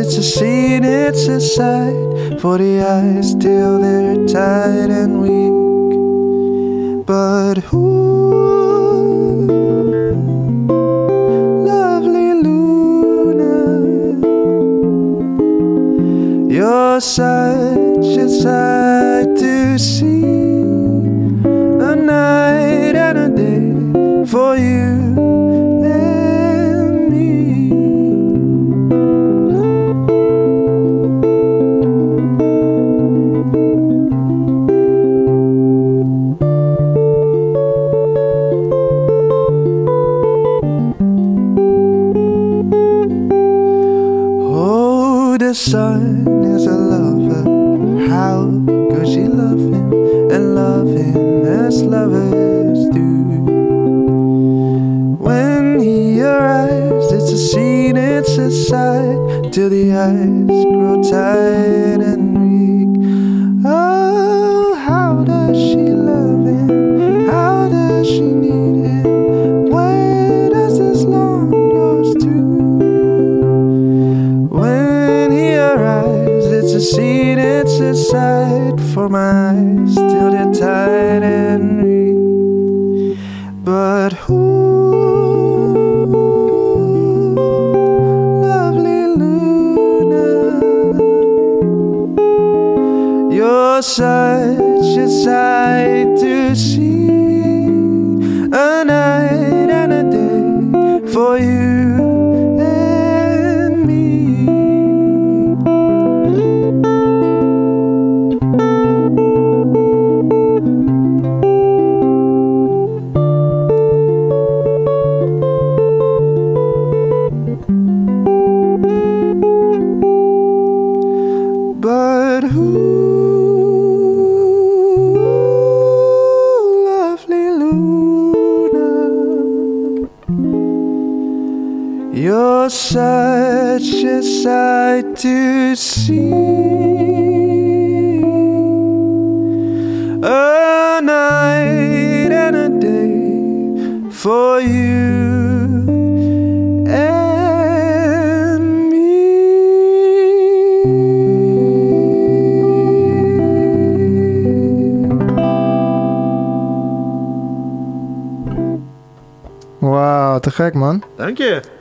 It's 0.01 0.17
a 0.17 0.23
scene, 0.23 0.83
it's 0.83 1.27
a 1.27 1.39
sight 1.39 2.41
for 2.41 2.57
the 2.57 2.81
eyes 2.81 3.35
till 3.35 3.79
they're 3.79 4.25
tired 4.25 4.89
and 4.89 5.21
weak. 5.21 7.05
But 7.05 7.59
who, 7.69 7.85
lovely 11.67 12.33
Luna, 12.45 13.55
you're 16.51 16.99
such 16.99 18.17
a 18.25 18.27
sight 18.27 19.37
to 19.37 19.77
see. 19.77 20.10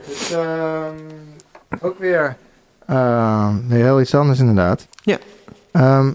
Dus, 0.07 0.33
ehm, 0.33 0.95
ook 1.81 1.99
weer, 1.99 2.37
ehm, 2.87 3.55
weer 3.69 3.85
heel 3.85 4.01
iets 4.01 4.15
anders 4.15 4.39
inderdaad. 4.39 4.87
Ja. 5.03 5.19
Ehm, 5.73 6.13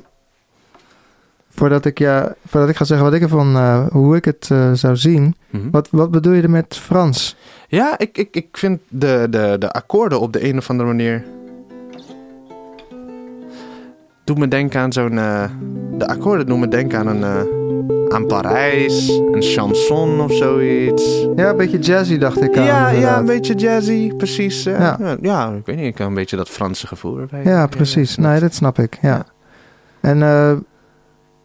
voordat, 1.50 1.86
ik, 1.86 2.00
ja, 2.00 2.36
voordat 2.48 2.70
ik 2.70 2.76
ga 2.76 2.84
zeggen 2.86 3.06
wat 3.06 3.16
ik 3.16 3.22
ervan, 3.22 3.56
eh, 3.56 3.88
hoe 3.92 4.16
ik 4.16 4.26
het 4.26 4.48
eh, 4.52 4.72
zou 4.74 4.96
zien. 4.96 5.36
Mhm. 5.50 5.70
Wat, 5.70 5.88
wat 5.92 6.12
bedoel 6.12 6.34
je 6.34 6.42
er 6.42 6.50
met 6.50 6.78
Frans? 6.78 7.36
Ja, 7.68 7.98
ik, 7.98 8.18
ik, 8.18 8.36
ik 8.36 8.48
vind 8.58 8.80
de, 8.88 9.28
de, 9.30 9.56
de 9.60 9.72
akkoorden 9.72 10.20
op 10.20 10.34
de 10.34 10.48
een 10.50 10.58
of 10.58 10.70
andere 10.70 10.88
manier. 10.90 11.24
Doet 14.24 14.38
me 14.38 14.48
denken 14.48 14.80
aan 14.82 14.94
zo'n. 14.94 15.18
eh, 15.18 15.50
de 15.98 16.08
akkoorden 16.08 16.46
doen 16.46 16.60
me 16.60 16.68
denken 16.68 17.00
aan 17.00 17.08
een. 17.08 17.55
Aan 18.16 18.26
Parijs, 18.26 19.08
een 19.32 19.42
chanson 19.42 20.20
of 20.22 20.34
zoiets. 20.34 21.28
Ja, 21.36 21.50
een 21.50 21.58
beetje 21.58 21.80
jazzy 21.80 22.18
dacht 22.18 22.42
ik 22.42 22.58
aan. 22.58 22.64
ja, 22.64 22.90
ja, 22.90 23.18
een 23.18 23.26
beetje 23.26 23.54
jazzy, 23.56 24.14
precies. 24.18 24.66
eh, 24.66 24.80
Ja. 24.80 24.98
ja. 25.22 25.52
ik 25.58 25.66
weet 25.66 25.76
niet, 25.76 25.86
ik 25.86 25.98
heb 25.98 26.08
een 26.08 26.14
beetje 26.14 26.36
dat 26.38 26.50
Franse 26.50 26.88
gevoel 26.88 27.18
erbij. 27.20 27.42
Ja, 27.44 27.68
precies. 27.68 28.18
Nee, 28.18 28.40
dat 28.40 28.54
snap 28.54 28.80
ik. 28.80 28.98
Ja. 29.02 29.24
En 30.02 30.22
eh, 30.24 30.52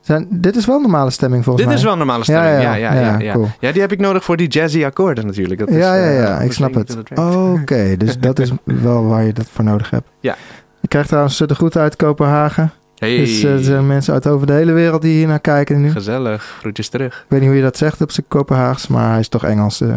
zijn, 0.01 0.27
dit 0.31 0.57
is 0.57 0.67
wel 0.67 0.81
normale 0.81 1.11
stemming 1.11 1.45
volgens 1.45 1.65
Dit 1.65 1.67
mij. 1.75 1.77
is 1.77 1.83
wel 1.85 1.93
een 1.93 1.99
normale 2.07 2.23
stemming. 2.25 2.63
Ja, 2.63 2.75
ja, 2.75 2.93
ja. 2.95 3.19
ja, 3.19 3.33
cool. 3.33 3.49
Ja, 3.61 3.73
die 3.73 3.81
heb 3.81 3.93
ik 3.93 3.99
nodig 4.01 4.25
voor 4.25 4.37
die 4.37 4.49
jazzy 4.49 4.85
akkoorden 4.85 5.27
natuurlijk. 5.27 5.61
Dat 5.61 5.69
is, 5.69 5.77
ja, 5.77 5.95
ja, 5.95 6.03
eh, 6.11 6.19
ja, 6.19 6.41
ik 6.41 6.53
snap 6.53 6.75
het. 6.75 6.97
Oké, 7.19 7.97
dus 7.97 8.19
dat 8.19 8.39
is 8.39 8.53
wel 8.89 9.07
waar 9.07 9.25
je 9.25 9.33
dat 9.33 9.47
voor 9.53 9.65
nodig 9.65 9.91
hebt. 9.91 10.09
Ja. 10.21 10.37
Je 10.81 10.89
krijgt 10.89 11.09
trouwens 11.09 11.39
de 11.39 11.55
groeten 11.55 11.81
uit 11.81 11.97
Kopenhagen. 11.97 12.71
Hey, 13.01 13.17
Dus 13.17 13.43
eh, 13.43 13.53
er 13.53 13.65
zijn 13.65 13.87
mensen 13.87 14.15
uit 14.15 14.27
over 14.27 14.47
de 14.47 14.53
hele 14.53 14.73
wereld 14.73 15.03
die 15.03 15.17
hier 15.17 15.27
naar 15.27 15.41
kijken 15.41 15.81
nu. 15.81 15.91
gezellig. 15.91 16.57
Groetjes 16.59 16.89
terug. 16.89 17.17
Ik 17.19 17.25
weet 17.29 17.41
niet 17.41 17.49
hoe 17.49 17.59
je 17.59 17.65
dat 17.65 17.77
zegt 17.77 18.01
op 18.01 18.11
zijn 18.11 18.27
Kopenhaags, 18.29 18.87
maar 18.87 19.11
hij 19.11 19.19
is 19.21 19.29
toch 19.29 19.45
Engels. 19.45 19.81
eh. 19.81 19.95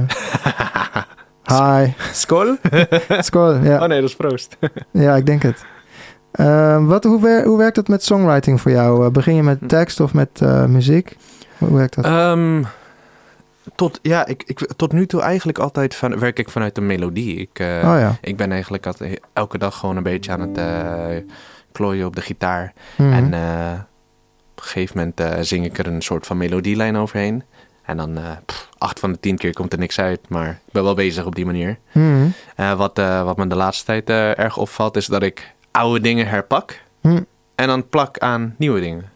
Hi. 1.84 1.92
Skol? 2.14 2.56
Skool, 3.20 3.54
ja. 3.70 3.82
Oh 3.82 3.88
nee, 3.88 4.00
dat 4.02 4.10
is 4.10 4.16
proost. 4.16 4.58
ja, 4.92 5.16
ik 5.16 5.26
denk 5.26 5.42
het. 5.42 5.66
Eh, 6.32 6.86
wat, 6.86 7.04
hoe, 7.04 7.22
wer- 7.22 7.46
hoe 7.46 7.58
werkt 7.58 7.76
het 7.76 7.88
met 7.88 8.04
songwriting 8.04 8.62
voor 8.62 8.72
jou? 8.72 9.06
Eh, 9.06 9.12
begin 9.12 9.36
je 9.36 9.44
met 9.44 9.60
Hm. 9.60 9.68
tekst 9.68 10.00
of 10.00 10.14
met 10.14 10.42
muziek? 10.68 11.18
Hoe 11.58 11.78
werkt 11.78 11.96
dat? 11.96 12.06
Ehm, 12.06 12.64
tot, 13.76 14.00
ja, 14.02 14.26
ik, 14.26 14.44
ik, 14.46 14.60
tot 14.76 14.92
nu 14.92 15.06
toe 15.06 15.22
eigenlijk 15.22 15.58
altijd 15.58 15.96
van, 15.96 16.20
werk 16.20 16.40
ik 16.40 16.50
vanuit 16.50 16.76
de 16.76 16.82
melodie. 16.82 17.36
Ik, 17.36 17.50
oh 17.60 17.96
ja. 18.00 18.18
ik 18.22 18.38
ben 18.38 18.52
eigenlijk 18.52 18.86
altijd, 18.86 19.20
elke 19.34 19.58
dag 19.58 19.78
gewoon 19.78 19.98
een 19.98 20.04
beetje 20.04 20.32
aan 20.32 20.42
het 20.42 20.58
klooien 21.74 22.06
op 22.06 22.16
de 22.16 22.22
gitaar. 22.22 22.74
Mhm. 22.98 23.14
En 23.14 23.34
eh, 23.34 23.72
een 24.56 24.64
gegeven 24.64 24.98
moment 24.98 25.20
eh, 25.20 25.38
zing 25.42 25.66
ik 25.66 25.78
er 25.78 25.88
een 25.88 26.02
soort 26.02 26.26
van 26.26 26.38
melodielijn 26.38 26.98
overheen. 26.98 27.44
En 27.86 27.98
dan 27.98 28.18
eh, 28.18 28.24
pff, 28.46 28.70
acht 28.78 29.00
van 29.00 29.12
de 29.12 29.20
tien 29.20 29.38
keer 29.38 29.54
komt 29.54 29.74
er 29.74 29.80
niks 29.80 30.00
uit. 30.00 30.20
Maar 30.30 30.50
ik 30.50 30.72
ben 30.72 30.84
wel 30.84 30.94
bezig 30.94 31.26
op 31.26 31.36
die 31.36 31.46
manier. 31.46 31.78
Mhm. 31.92 32.28
Wat, 32.56 32.98
wat 32.98 33.38
me 33.38 33.48
de 33.48 33.56
laatste 33.56 33.86
tijd 33.86 34.10
erg 34.38 34.58
opvalt, 34.58 34.98
is 34.98 35.06
dat 35.06 35.24
ik 35.24 35.54
oude 35.72 36.00
dingen 36.00 36.28
herpak. 36.28 36.82
Hm. 37.02 37.22
En 37.56 37.68
dan 37.68 37.90
plak 37.90 38.18
aan 38.18 38.56
nieuwe 38.58 38.80
dingen. 38.80 39.12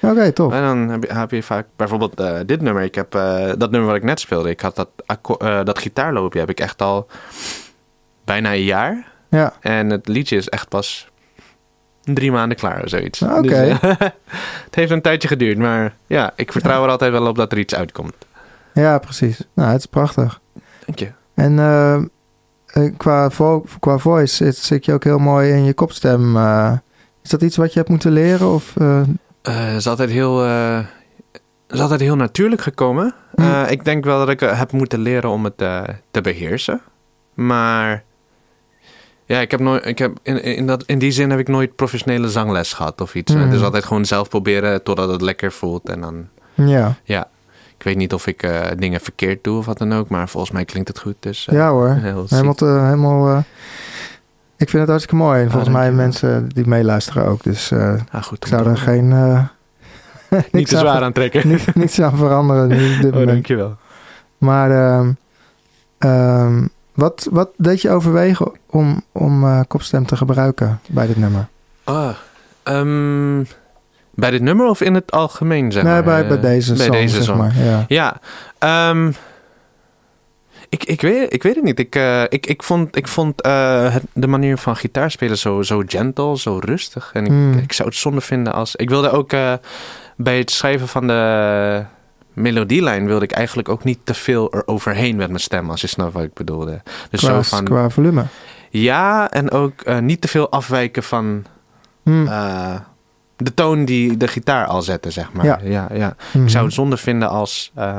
Oké, 0.00 0.32
tof. 0.32 0.52
En 0.52 0.62
dan 0.62 0.78
heb 0.88 1.04
je, 1.04 1.12
heb 1.12 1.30
je 1.30 1.42
vaak 1.42 1.66
bijvoorbeeld 1.76 2.22
dit 2.46 2.60
nummer. 2.60 2.82
Ik 2.82 2.94
heb 2.94 3.10
dat 3.58 3.70
nummer 3.70 3.86
wat 3.86 3.96
ik 3.96 4.02
net 4.02 4.20
speelde. 4.20 4.50
Ik 4.50 4.60
had 4.60 4.76
dat, 4.76 4.88
dat 5.66 5.78
gitaarloopje 5.78 6.38
heb 6.38 6.50
ik 6.50 6.60
echt 6.60 6.82
al 6.82 7.06
bijna 8.24 8.52
een 8.52 8.64
jaar. 8.64 9.12
Ja. 9.28 9.52
En 9.60 9.90
het 9.90 10.08
liedje 10.08 10.36
is 10.36 10.48
echt 10.48 10.68
pas 10.68 11.08
drie 12.04 12.32
maanden 12.32 12.56
klaar 12.58 12.82
of 12.82 12.88
zoiets. 12.88 13.22
Oké. 13.22 13.40
Dus, 13.40 13.80
eh, 13.80 13.80
het 14.64 14.74
heeft 14.74 14.90
een 14.90 15.00
tijdje 15.00 15.28
geduurd. 15.28 15.58
Maar 15.58 15.94
ja, 16.06 16.32
ik 16.36 16.52
vertrouw 16.52 16.84
er 16.84 16.90
altijd 16.90 17.12
wel 17.12 17.26
op 17.26 17.36
dat 17.36 17.52
er 17.52 17.58
iets 17.58 17.74
uitkomt. 17.74 18.14
ja, 18.74 18.98
precies. 18.98 19.40
Nou, 19.54 19.70
het 19.70 19.78
is 19.78 19.86
prachtig. 19.86 20.40
Dank 20.86 20.98
je. 20.98 21.10
En 21.34 21.58
eh, 21.58 21.94
eh, 22.66 22.92
qua, 22.96 23.30
vo 23.30 23.64
qua 23.80 23.98
voice 23.98 24.34
zit, 24.34 24.56
zit 24.56 24.84
je 24.84 24.92
ook 24.92 25.04
heel 25.04 25.18
mooi 25.18 25.52
in 25.52 25.64
je 25.64 25.74
kopstem. 25.74 26.36
is 27.22 27.30
dat 27.30 27.42
iets 27.42 27.56
wat 27.56 27.72
je 27.72 27.78
hebt 27.78 27.90
moeten 27.90 28.12
leren? 28.12 28.48
Of, 28.54 28.74
Het 29.42 29.76
is 29.76 29.86
altijd 29.86 30.10
heel... 30.10 30.38
het 30.38 30.90
is 31.68 31.80
altijd 31.80 32.00
heel 32.00 32.16
natuurlijk 32.16 32.62
gekomen. 32.62 33.14
Hm. 33.34 33.64
Ik 33.68 33.84
denk 33.84 34.04
wel 34.04 34.18
dat 34.18 34.28
ik 34.28 34.40
heb 34.40 34.72
moeten 34.72 34.98
leren 34.98 35.30
om 35.30 35.44
het 35.44 35.56
te 36.10 36.20
beheersen. 36.22 36.80
Maar 37.34 38.04
ja, 39.24 39.40
ik 39.40 39.50
heb 39.50 39.60
nooit, 39.60 39.86
ik 39.86 39.98
heb 39.98 40.18
in, 40.22 40.42
in, 40.42 40.66
dat, 40.66 40.82
in 40.86 40.98
die 40.98 41.10
zin 41.10 41.30
heb 41.30 41.38
ik 41.38 41.48
nooit 41.48 41.76
professionele 41.76 42.28
zangles 42.28 42.72
gehad 42.72 43.00
of 43.00 43.14
iets. 43.14 43.34
Is 43.34 43.62
altijd 43.62 43.84
gewoon 43.84 44.04
zelf 44.04 44.28
proberen 44.28 44.82
totdat 44.82 45.10
het 45.10 45.20
lekker 45.20 45.52
voelt. 45.52 45.88
En 45.88 46.00
dan, 46.00 46.28
ja. 46.54 46.96
ja, 47.04 47.28
ik 47.76 47.82
weet 47.82 47.96
niet 47.96 48.12
of 48.12 48.26
ik 48.26 48.42
eh, 48.42 48.60
dingen 48.78 49.00
verkeerd 49.00 49.44
doe 49.44 49.58
of 49.58 49.66
wat 49.66 49.78
dan 49.78 49.92
ook. 49.92 50.08
Maar 50.08 50.28
volgens 50.28 50.52
mij 50.52 50.64
klinkt 50.64 50.88
het 50.88 50.98
goed. 50.98 51.16
Dus 51.20 51.48
eh, 51.48 51.54
ja 51.56 51.70
hoor. 51.70 51.88
Helemaal, 51.88 52.54
te, 52.54 52.64
helemaal 52.64 53.28
eh, 53.28 53.38
ik 54.56 54.68
vind 54.68 54.82
het 54.82 54.88
hartstikke 54.88 55.22
mooi. 55.22 55.42
En 55.42 55.50
volgens 55.50 55.72
mij 55.72 55.90
dankjewel. 55.90 56.30
mensen 56.30 56.48
die 56.48 56.66
meeluisteren 56.66 57.26
ook. 57.26 57.42
Dus 57.42 57.72
Ah, 58.10 58.22
goed, 58.22 58.44
ik 58.44 58.46
zou 58.46 58.68
er 58.68 58.76
geen... 58.76 59.08
Niet 60.52 60.68
te 60.68 60.76
zwaar 60.78 61.02
aan 61.02 61.12
trekken. 61.12 61.48
niet, 61.52 61.74
niets 61.74 62.00
aan 62.00 62.16
veranderen 62.16 62.68
nu 62.68 62.94
op 62.94 63.00
dit 63.00 63.04
Oh, 63.04 63.10
moment. 63.10 63.28
dankjewel. 63.28 63.76
Maar 64.38 64.70
ehm, 64.70 65.12
ehm, 65.98 66.66
wat, 66.94 67.28
wat 67.30 67.50
deed 67.56 67.80
je 67.82 67.90
overwegen 67.90 68.52
om, 68.70 69.02
om 69.12 69.44
eh, 69.44 69.60
kopstem 69.68 70.06
te 70.06 70.16
gebruiken 70.16 70.80
bij 70.88 71.06
dit 71.06 71.16
nummer? 71.16 71.48
Ah, 71.84 72.10
ehm, 72.62 73.42
bij 74.14 74.30
dit 74.30 74.42
nummer 74.42 74.66
of 74.66 74.80
in 74.80 74.94
het 74.94 75.10
algemeen, 75.10 75.72
zeg 75.72 75.82
nee, 75.82 75.92
maar? 75.92 76.02
bij, 76.04 76.26
bij 76.26 76.40
deze 76.40 76.72
bij 76.74 76.84
song, 76.84 76.92
deze 76.92 77.14
zeg 77.14 77.24
song. 77.24 77.38
maar. 77.38 77.52
Ja. 77.58 77.84
Ja, 77.88 78.20
ehm, 78.58 79.12
ik, 80.68 80.84
ik, 80.84 81.00
weet, 81.00 81.32
ik 81.32 81.42
weet 81.42 81.54
het 81.54 81.64
niet. 81.64 81.78
Ik, 81.78 81.94
eh, 81.96 82.22
ik, 82.28 82.46
ik 82.46 82.62
vond, 82.62 82.96
ik 82.96 83.08
vond 83.08 83.40
eh, 83.42 83.92
het, 83.92 84.04
de 84.12 84.26
manier 84.26 84.58
van 84.58 84.76
gitaar 84.76 85.10
spelen 85.10 85.38
zo, 85.38 85.62
zo 85.62 85.82
gentle, 85.86 86.38
zo 86.38 86.58
rustig. 86.64 87.10
En 87.12 87.24
ik, 87.24 87.30
Hmm. 87.30 87.52
ik 87.58 87.72
zou 87.72 87.88
het 87.88 87.98
zonde 87.98 88.20
vinden 88.20 88.52
als... 88.52 88.76
Ik 88.76 88.88
wilde 88.88 89.10
ook 89.10 89.30
bij 90.16 90.38
het 90.38 90.50
schrijven 90.50 90.88
van 90.88 91.06
de 91.06 91.84
melodielijn... 92.32 93.06
wilde 93.06 93.24
ik 93.24 93.32
eigenlijk 93.32 93.68
ook 93.68 93.84
niet 93.84 93.98
te 94.04 94.14
veel 94.14 94.54
eroverheen 94.54 95.16
met 95.16 95.28
mijn 95.28 95.40
stem, 95.40 95.70
als 95.70 95.80
je 95.80 95.86
snapt 95.86 96.12
wat 96.12 96.22
ik 96.22 96.34
bedoelde. 96.34 96.82
Dus 97.10 97.20
qua, 97.20 97.28
zo 97.28 97.42
van... 97.56 97.64
qua 97.64 97.90
volume. 97.90 98.24
Ja, 98.70 99.30
en 99.30 99.50
ook 99.50 99.80
eh, 99.80 99.98
niet 99.98 100.20
te 100.20 100.28
veel 100.28 100.50
afwijken 100.50 101.02
van 101.02 101.44
Hmm. 102.02 102.26
eh, 102.26 102.74
de 103.36 103.54
toon 103.54 103.84
die 103.84 104.16
de 104.16 104.28
gitaar 104.28 104.66
al 104.66 104.82
zette, 104.82 105.10
zeg 105.10 105.32
maar. 105.32 105.44
Ja. 105.44 105.58
ja, 105.62 105.88
ja. 105.92 106.16
Mhm. 106.32 106.42
Ik 106.44 106.50
zou 106.50 106.64
het 106.64 106.74
zonde 106.74 106.96
vinden 106.96 107.28
als, 107.28 107.70
eh, 107.74 107.98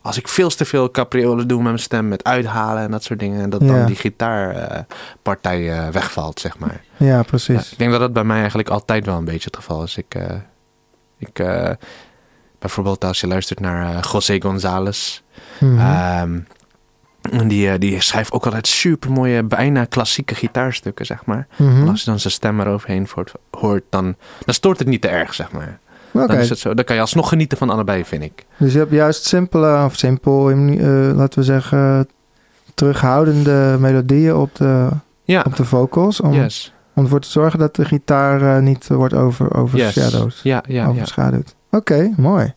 als 0.00 0.16
ik 0.18 0.28
veel 0.28 0.48
te 0.50 0.64
veel 0.64 0.90
capriolen 0.90 1.48
doe 1.48 1.56
met 1.58 1.66
mijn 1.66 1.78
stem, 1.78 2.08
met 2.08 2.24
uithalen 2.24 2.82
en 2.82 2.90
dat 2.90 3.02
soort 3.04 3.18
dingen. 3.18 3.42
En 3.42 3.50
dat 3.50 3.60
Ja. 3.60 3.66
dan 3.66 3.86
die 3.86 3.96
gitaarpartij 3.96 5.92
wegvalt, 5.92 6.40
zeg 6.40 6.58
maar. 6.58 6.80
Ja, 6.96 7.06
Ja, 7.06 7.22
precies. 7.22 7.72
ik 7.72 7.78
denk 7.78 7.90
dat 7.90 8.00
dat 8.00 8.12
bij 8.12 8.24
mij 8.24 8.38
eigenlijk 8.38 8.68
altijd 8.68 9.06
wel 9.06 9.16
een 9.16 9.24
beetje 9.24 9.44
het 9.50 9.56
geval 9.56 9.82
is. 9.82 9.96
Ik, 9.96 10.16
ik, 11.18 11.42
bijvoorbeeld 12.62 13.04
als 13.04 13.20
je 13.20 13.26
luistert 13.26 13.60
naar 13.60 13.96
eh, 13.96 14.02
José 14.12 14.40
González. 14.40 15.22
En 17.30 17.48
die, 17.48 17.70
eh, 17.70 17.78
die 17.78 18.00
schrijft 18.00 18.32
ook 18.32 18.44
altijd 18.44 18.66
super 18.66 19.10
mooie, 19.10 19.42
bijna 19.42 19.84
klassieke 19.84 20.34
gitaarstukken, 20.34 21.06
zeg 21.06 21.24
maar. 21.24 21.46
Mhm. 21.56 21.80
En 21.80 21.88
als 21.88 22.00
je 22.02 22.10
dan 22.10 22.20
zijn 22.20 22.32
stem 22.32 22.60
eroverheen 22.60 23.08
hoort, 23.50 23.82
dan, 23.90 24.14
dan 24.44 24.54
stoort 24.54 24.78
het 24.78 24.88
niet 24.88 25.00
te 25.00 25.08
erg, 25.08 25.34
zeg 25.34 25.52
maar. 25.52 25.78
Dan 26.12 26.30
is 26.30 26.48
het 26.48 26.58
zo. 26.58 26.74
Dan 26.74 26.84
kan 26.84 26.94
je 26.94 27.00
alsnog 27.00 27.28
genieten 27.28 27.58
van 27.58 27.70
allebei, 27.70 28.04
vind 28.04 28.22
ik. 28.22 28.44
dus 28.56 28.72
je 28.72 28.78
hebt 28.78 28.90
juist 28.90 29.24
simpele, 29.24 29.84
of 29.84 29.96
simpel, 29.96 30.50
eh, 30.50 30.56
laten 31.14 31.38
we 31.38 31.44
zeggen, 31.44 32.08
terughoudende 32.74 33.76
melodieën 33.78 34.34
op 34.34 34.54
de, 34.54 34.88
Ja, 35.24 35.42
op 35.46 35.56
de 35.56 35.64
vocals. 35.64 36.20
Om, 36.20 36.32
yes. 36.32 36.72
om 36.94 37.02
ervoor 37.02 37.20
te 37.20 37.30
zorgen 37.30 37.58
dat 37.58 37.76
de 37.76 37.84
gitaar 37.84 38.62
niet 38.62 38.88
wordt 38.88 39.14
over, 39.14 39.44
yes. 39.44 39.56
overshadowed. 39.56 40.40
Ja, 40.42 40.62
ja, 40.66 40.82
ja. 40.82 40.88
overschaduwd. 40.88 41.54
Oké, 41.76 42.10
mooi. 42.16 42.54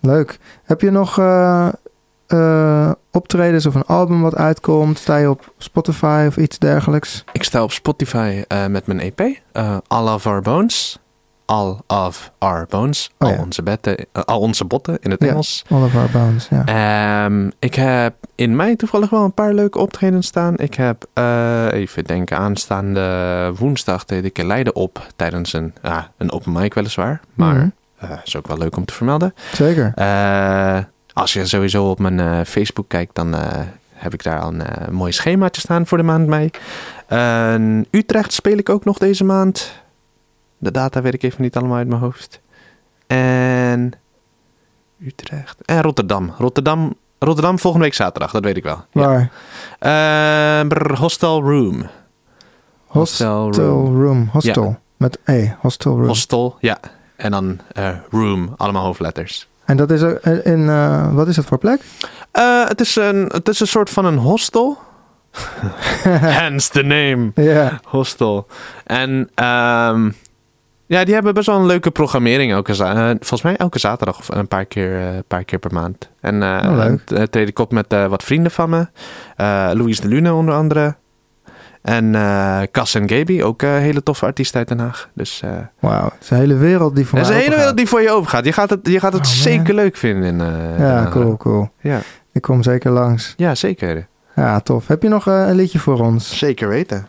Leuk. 0.00 0.38
Heb 0.62 0.80
je 0.80 0.90
nog 0.90 1.18
eh, 1.18 1.68
eh, 2.26 2.90
optredens 3.10 3.66
of 3.66 3.74
een 3.74 3.86
album 3.86 4.22
wat 4.22 4.36
uitkomt? 4.36 4.98
Sta 4.98 5.16
je 5.16 5.30
op 5.30 5.52
Spotify 5.58 6.24
of 6.28 6.36
iets 6.36 6.58
dergelijks? 6.58 7.24
Ik 7.32 7.42
sta 7.42 7.62
op 7.62 7.72
Spotify 7.72 8.44
eh, 8.48 8.66
met 8.66 8.86
mijn 8.86 9.00
EP. 9.00 9.20
All 9.86 10.14
of 10.14 10.26
Our 10.26 10.42
Bones. 10.42 10.98
All 11.44 11.76
of 11.86 12.32
Our 12.38 12.66
Bones. 12.68 13.10
Oh, 13.18 13.28
al, 13.28 13.34
ja. 13.34 13.42
onze 13.42 13.62
betten, 13.62 14.06
al 14.12 14.40
onze 14.40 14.64
botten 14.64 14.98
in 15.00 15.10
het. 15.10 15.20
Engels. 15.20 15.64
All 15.70 15.82
of 15.82 15.96
Our 15.96 16.10
Bones, 16.10 16.48
ja. 16.48 16.64
Ehm, 17.24 17.50
ik 17.58 17.74
heb 17.74 18.14
in 18.34 18.56
mei 18.56 18.76
toevallig 18.76 19.10
wel 19.10 19.24
een 19.24 19.34
paar 19.34 19.54
leuke 19.54 19.78
optredens 19.78 20.26
staan. 20.26 20.56
Ik 20.56 20.74
heb, 20.74 21.06
even 21.72 22.04
denken, 22.04 22.36
aanstaande 22.38 23.52
woensdag 23.58 24.04
treed 24.04 24.24
ik 24.24 24.38
in 24.38 24.46
Leiden 24.46 24.74
op 24.74 25.06
tijdens 25.16 25.52
een, 25.52 25.74
ja, 25.82 26.10
een 26.16 26.32
open 26.32 26.52
mic 26.52 26.74
weliswaar. 26.74 27.20
Maar 27.34 27.54
Mhm, 27.54 27.68
is 28.24 28.36
ook 28.36 28.46
wel 28.46 28.58
leuk 28.58 28.76
om 28.76 28.84
te 28.84 28.94
vermelden. 28.94 29.34
Zeker. 29.52 29.92
Eh, 29.94 30.78
als 31.12 31.32
je 31.32 31.46
sowieso 31.46 31.90
op 31.90 31.98
mijn 31.98 32.20
eh, 32.20 32.40
Facebook 32.44 32.88
kijkt, 32.88 33.14
dan 33.14 33.34
eh, 33.34 33.60
heb 33.92 34.14
ik 34.14 34.22
daar 34.22 34.40
al 34.40 34.48
een 34.48 34.62
eh, 34.62 34.88
mooi 34.88 35.12
schemaatje 35.12 35.60
staan 35.60 35.86
voor 35.86 35.98
de 35.98 36.04
maand 36.04 36.26
mei. 36.26 36.50
Utrecht 37.90 38.32
speel 38.32 38.56
ik 38.56 38.68
ook 38.68 38.84
nog 38.84 38.98
deze 38.98 39.24
maand. 39.24 39.72
De 40.58 40.70
data 40.70 41.02
weet 41.02 41.14
ik 41.14 41.22
even 41.22 41.42
niet 41.42 41.56
allemaal 41.56 41.76
uit 41.76 41.88
mijn 41.88 42.00
hoofd. 42.00 42.40
En 43.06 43.92
Utrecht. 45.06 45.56
En 45.64 45.82
Rotterdam. 45.82 46.34
Rotterdam, 46.38 46.94
Rotterdam 47.18 47.58
volgende 47.58 47.84
week 47.86 47.94
zaterdag, 47.94 48.30
dat 48.30 48.44
weet 48.44 48.56
ik 48.56 48.62
wel. 48.62 48.84
Ja. 48.92 49.00
Waar? 49.06 49.30
Eh, 50.62 50.68
brr, 50.68 50.98
Hostel 50.98 51.40
Room. 51.42 51.86
Hostel 52.86 53.52
Room. 53.52 54.02
Room. 54.02 54.28
Hostel. 54.32 54.78
Met 54.96 55.18
E. 55.24 55.48
Hostel 55.58 55.96
Room. 55.96 56.06
Hostel, 56.06 56.56
ja. 56.60 56.78
En 57.22 57.30
dan 57.30 57.58
eh, 57.72 57.88
Room, 58.10 58.54
allemaal 58.56 58.84
hoofdletters. 58.84 59.48
en 59.64 59.76
dat 59.76 59.90
is 59.90 60.02
ook 60.02 60.18
in, 60.24 60.68
eh, 60.68 61.14
wat 61.14 61.28
is 61.28 61.36
dat 61.36 61.44
voor 61.44 61.58
plek? 61.58 61.80
Eh, 62.30 62.68
het, 62.68 62.80
is 62.80 62.96
een, 62.96 63.30
het 63.32 63.48
is 63.48 63.60
een 63.60 63.66
soort 63.66 63.90
van 63.90 64.04
een 64.04 64.16
hostel. 64.18 64.78
Hence 66.38 66.70
the 66.70 66.82
name. 66.82 67.30
ja. 67.34 67.80
Hostel. 67.84 68.46
En 68.84 69.30
ehm, 69.34 70.10
ja, 70.92 71.04
die 71.04 71.14
hebben 71.14 71.34
best 71.34 71.46
wel 71.46 71.56
een 71.58 71.66
leuke 71.66 71.90
programmering. 71.90 72.52
Elke 72.52 72.72
eh, 72.72 73.06
volgens 73.08 73.42
mij 73.42 73.56
elke 73.56 73.78
zaterdag 73.78 74.18
of 74.18 74.28
een 74.28 74.48
paar 74.48 74.64
keer, 74.64 75.00
eh, 75.00 75.18
paar 75.26 75.44
keer 75.44 75.58
per 75.58 75.72
maand. 75.72 76.10
En 76.20 76.42
eh 76.42 76.70
Oh, 76.70 77.24
treed 77.30 77.48
ik 77.48 77.58
op 77.58 77.72
met 77.72 77.92
eh, 77.92 78.06
wat 78.06 78.22
vrienden 78.22 78.52
van 78.52 78.70
me. 78.70 78.86
Eh 79.36 79.70
Louise 79.72 80.00
de 80.00 80.08
Lune 80.08 80.32
onder 80.32 80.54
andere. 80.54 80.96
En 81.82 82.14
eh 82.14 82.60
Cas 82.70 82.94
en 82.94 83.08
Gaby, 83.08 83.42
ook 83.42 83.62
een 83.62 83.68
hele 83.80 84.02
toffe 84.02 84.26
artiest 84.26 84.56
uit 84.56 84.68
Den 84.68 84.78
Haag. 84.78 85.08
Dus 85.14 85.40
eh 85.44 85.50
Wauw. 85.80 86.04
Het 86.04 86.16
is 86.20 86.30
een 86.30 86.36
hele 86.36 86.56
wereld 86.56 86.96
die 86.96 87.06
voor 87.06 87.18
er 87.18 87.24
is 87.24 87.30
mij 87.30 87.36
een 87.38 87.44
hele 87.44 87.56
wereld 87.56 87.76
die 87.76 87.86
voor 87.88 88.00
je 88.02 88.10
overgaat. 88.10 88.44
Je 88.44 88.52
gaat 88.52 88.70
het, 88.70 88.80
je 88.88 89.00
gaat 89.00 89.12
het 89.12 89.26
Oh, 89.26 89.32
zeker 89.32 89.74
leuk 89.74 89.96
vinden. 89.96 90.24
In, 90.28 90.40
eh, 90.40 90.78
Ja, 90.78 91.08
cool, 91.10 91.36
cool. 91.36 91.68
Ja. 91.80 91.98
Ik 92.32 92.42
kom 92.42 92.62
zeker 92.62 92.90
langs. 92.90 93.34
ja, 93.36 93.54
zeker. 93.54 94.06
Ja, 94.36 94.60
tof. 94.60 94.86
Heb 94.86 95.02
je 95.02 95.08
nog 95.08 95.26
eh, 95.26 95.44
een 95.48 95.54
liedje 95.54 95.78
voor 95.78 96.00
ons? 96.00 96.38
Zeker 96.38 96.68
weten. 96.68 97.06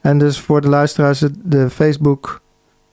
En 0.00 0.18
dus 0.18 0.40
voor 0.40 0.60
de 0.60 0.68
luisteraars, 0.68 1.22
de- 1.42 1.70
Facebook 1.70 2.40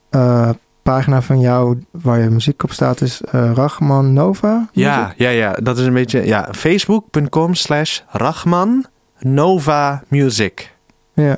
eh, 0.09 0.49
pagina 0.83 1.21
van 1.21 1.39
jou 1.39 1.83
waar 1.91 2.19
je 2.19 2.29
muziek 2.29 2.63
op 2.63 2.71
staat 2.71 3.01
is 3.01 3.21
eh 3.21 3.51
Rachman 3.53 4.13
Nova? 4.13 4.67
Ja, 4.71 5.13
ja, 5.17 5.29
ja. 5.29 5.51
Dat 5.53 5.77
is 5.77 5.85
een 5.85 5.93
beetje... 5.93 6.25
Ja, 6.25 6.47
facebook.com 6.51 7.53
slash 7.53 7.99
Rachman 8.07 8.85
Nova 9.29 10.03
Music. 10.07 10.73
Ja. 11.13 11.37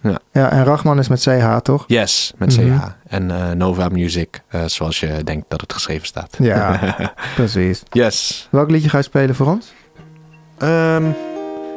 Ja. 0.00 0.18
ja, 0.32 0.50
en 0.50 0.64
Rachman 0.64 0.98
is 0.98 1.08
met 1.08 1.20
CH, 1.20 1.56
toch? 1.62 1.84
Yes, 1.86 2.32
met 2.36 2.56
Mhm. 2.56 2.76
CH. 2.78 2.82
En 3.06 3.30
eh, 3.30 3.50
Nova 3.50 3.88
Music, 3.88 4.42
eh, 4.48 4.64
zoals 4.64 5.00
je 5.00 5.24
denkt 5.24 5.44
dat 5.48 5.60
het 5.60 5.72
geschreven 5.72 6.06
staat. 6.06 6.36
Ja. 6.38 6.80
Precies. 7.34 7.82
yes. 7.90 8.48
Welk 8.50 8.70
liedje 8.70 8.88
ga 8.88 8.96
je 8.96 9.02
spelen 9.04 9.34
voor 9.34 9.46
ons? 9.46 9.72
Ehm, 10.58 11.04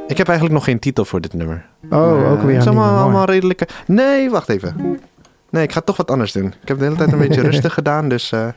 ik 0.08 0.18
heb 0.18 0.28
eigenlijk 0.28 0.52
nog 0.58 0.64
geen 0.64 0.80
titel 0.80 1.06
voor 1.06 1.22
dit 1.22 1.34
nummer. 1.34 1.66
Oh, 1.90 2.32
ook 2.32 2.38
eh, 2.40 2.44
weer 2.46 2.54
Het 2.56 2.64
is 2.66 2.68
allemaal, 2.78 3.26
redelijke... 3.26 3.68
Nee, 3.88 4.30
wacht 4.30 4.50
even. 4.50 5.00
Nee, 5.50 5.64
ik 5.64 5.72
ga 5.72 5.82
toch 5.82 5.98
wat 5.98 6.12
anders 6.12 6.32
doen. 6.32 6.54
Ik 6.62 6.68
heb 6.68 6.78
de 6.78 6.84
hele 6.84 6.96
tijd 6.96 7.12
een 7.12 7.20
beetje 7.28 7.42
rustig 7.42 7.74
gedaan, 7.74 8.10
dus... 8.10 8.32
eh, 8.32 8.48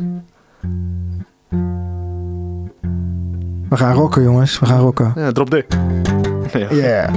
We 3.69 3.77
gaan 3.77 3.95
rocken, 3.95 4.23
jongens. 4.23 4.59
We 4.59 4.67
gaan 4.67 4.81
rocken. 4.81 5.12
ja, 5.17 5.33
drop 5.33 5.51
D. 5.51 5.64
ja. 6.52 6.68
Yeah. 6.85 7.14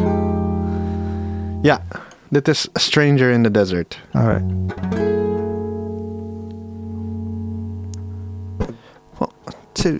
ja, 1.61 1.79
dit 2.29 2.47
is 2.47 2.69
Stranger 2.73 3.29
in 3.31 3.43
the 3.43 3.51
Desert. 3.51 3.99
Alright. 4.15 4.43
One, 9.17 9.31
Two, 9.73 9.99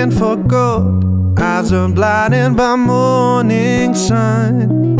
looking 0.00 0.18
for 0.18 0.36
gold. 0.36 1.38
Eyes 1.38 1.72
are 1.72 1.88
blinded 1.88 2.56
by 2.56 2.76
morning 2.76 3.94
sun. 3.94 4.96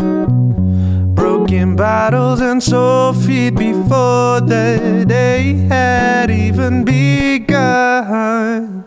Broken 1.14 1.76
bottles 1.76 2.40
and 2.40 2.62
sore 2.62 3.14
feet 3.14 3.54
before 3.54 4.40
the 4.40 5.04
day 5.08 5.54
had 5.68 6.30
even 6.30 6.84
begun. 6.84 8.84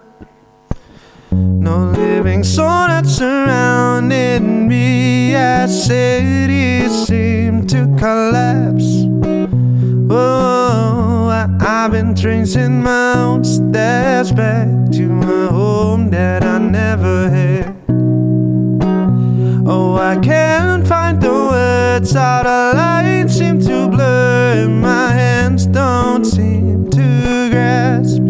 No 1.31 1.91
living 1.91 2.43
soul 2.43 2.87
that 2.87 3.05
surrounded 3.05 4.41
me 4.41 5.35
as 5.35 5.85
cities 5.87 7.07
seemed 7.07 7.69
to 7.69 7.85
collapse. 7.97 9.05
Oh, 10.09 11.29
I, 11.31 11.49
I've 11.59 11.91
been 11.91 12.15
tracing 12.15 12.83
my 12.83 13.13
own 13.15 13.43
steps 13.43 14.31
back 14.31 14.67
to 14.91 15.09
my 15.09 15.47
home 15.47 15.62
that 15.83 16.43
I 16.43 16.59
never 16.59 17.29
had. 17.29 17.75
Oh, 19.67 19.95
I 19.95 20.17
can't 20.17 20.87
find 20.87 21.21
the 21.21 21.29
words, 21.29 22.15
all 22.15 22.43
the 22.43 22.73
lines 22.75 23.37
seem 23.37 23.59
to 23.59 23.89
blur, 23.89 24.63
and 24.65 24.81
my 24.81 25.11
hands 25.11 25.67
don't 25.67 26.25
seem 26.25 26.89
to 26.89 27.49
grasp. 27.51 28.21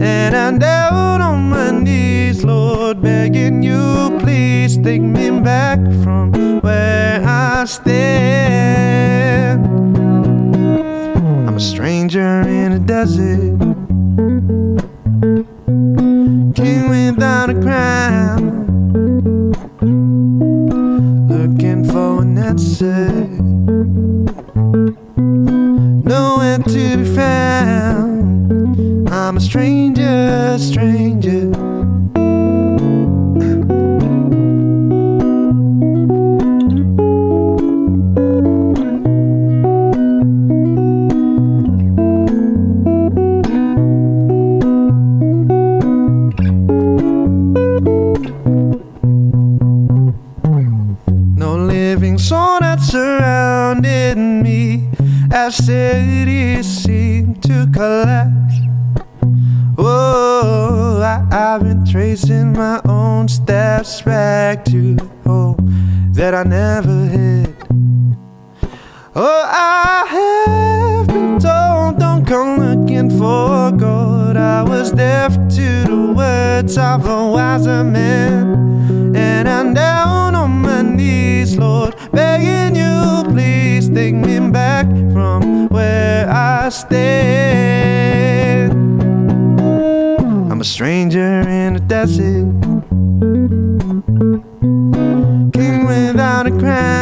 And 0.00 0.34
I'm 0.34 0.58
down 0.58 1.22
on 1.22 1.48
my 1.48 1.70
knees, 1.70 2.44
Lord, 2.44 3.00
begging 3.00 3.62
you, 3.62 4.18
please 4.20 4.76
take 4.78 5.02
me 5.02 5.30
back 5.40 5.78
from 6.02 6.60
where 6.60 7.22
I 7.24 7.64
stand. 7.64 9.66
I'm 11.48 11.56
a 11.56 11.60
stranger 11.60 12.42
in 12.42 12.72
a 12.72 12.78
desert, 12.78 13.51
tracing 61.92 62.54
my 62.54 62.80
own 62.86 63.28
steps 63.28 64.00
back 64.00 64.64
to 64.64 64.96
home 65.26 65.58
that 66.14 66.34
I 66.34 66.42
never 66.42 67.04
had. 67.04 67.54
Oh, 69.14 69.44
I 69.46 70.06
have 70.08 71.06
been 71.06 71.38
told 71.38 71.98
don't 71.98 72.24
come 72.24 72.56
looking 72.58 73.10
for 73.10 73.70
gold. 73.72 74.38
I 74.38 74.62
was 74.62 74.92
deaf 74.92 75.34
to 75.34 75.84
the 75.84 76.14
words 76.16 76.78
of 76.78 77.06
a 77.06 77.28
wiser 77.28 77.84
man, 77.84 79.14
and 79.14 79.46
I'm 79.46 79.74
down 79.74 80.34
on 80.34 80.62
my 80.62 80.80
knees, 80.80 81.58
Lord, 81.58 81.94
begging 82.10 82.74
you, 82.74 83.30
please 83.34 83.90
take 83.90 84.14
me 84.14 84.40
back 84.50 84.86
from 85.12 85.68
where 85.68 86.26
I 86.30 86.70
stand. 86.70 88.31
A 90.62 90.64
stranger 90.64 91.40
in 91.48 91.74
the 91.74 91.80
desert, 91.80 92.46
king 95.52 95.86
without 95.86 96.46
a 96.46 96.52
crown 96.52 97.01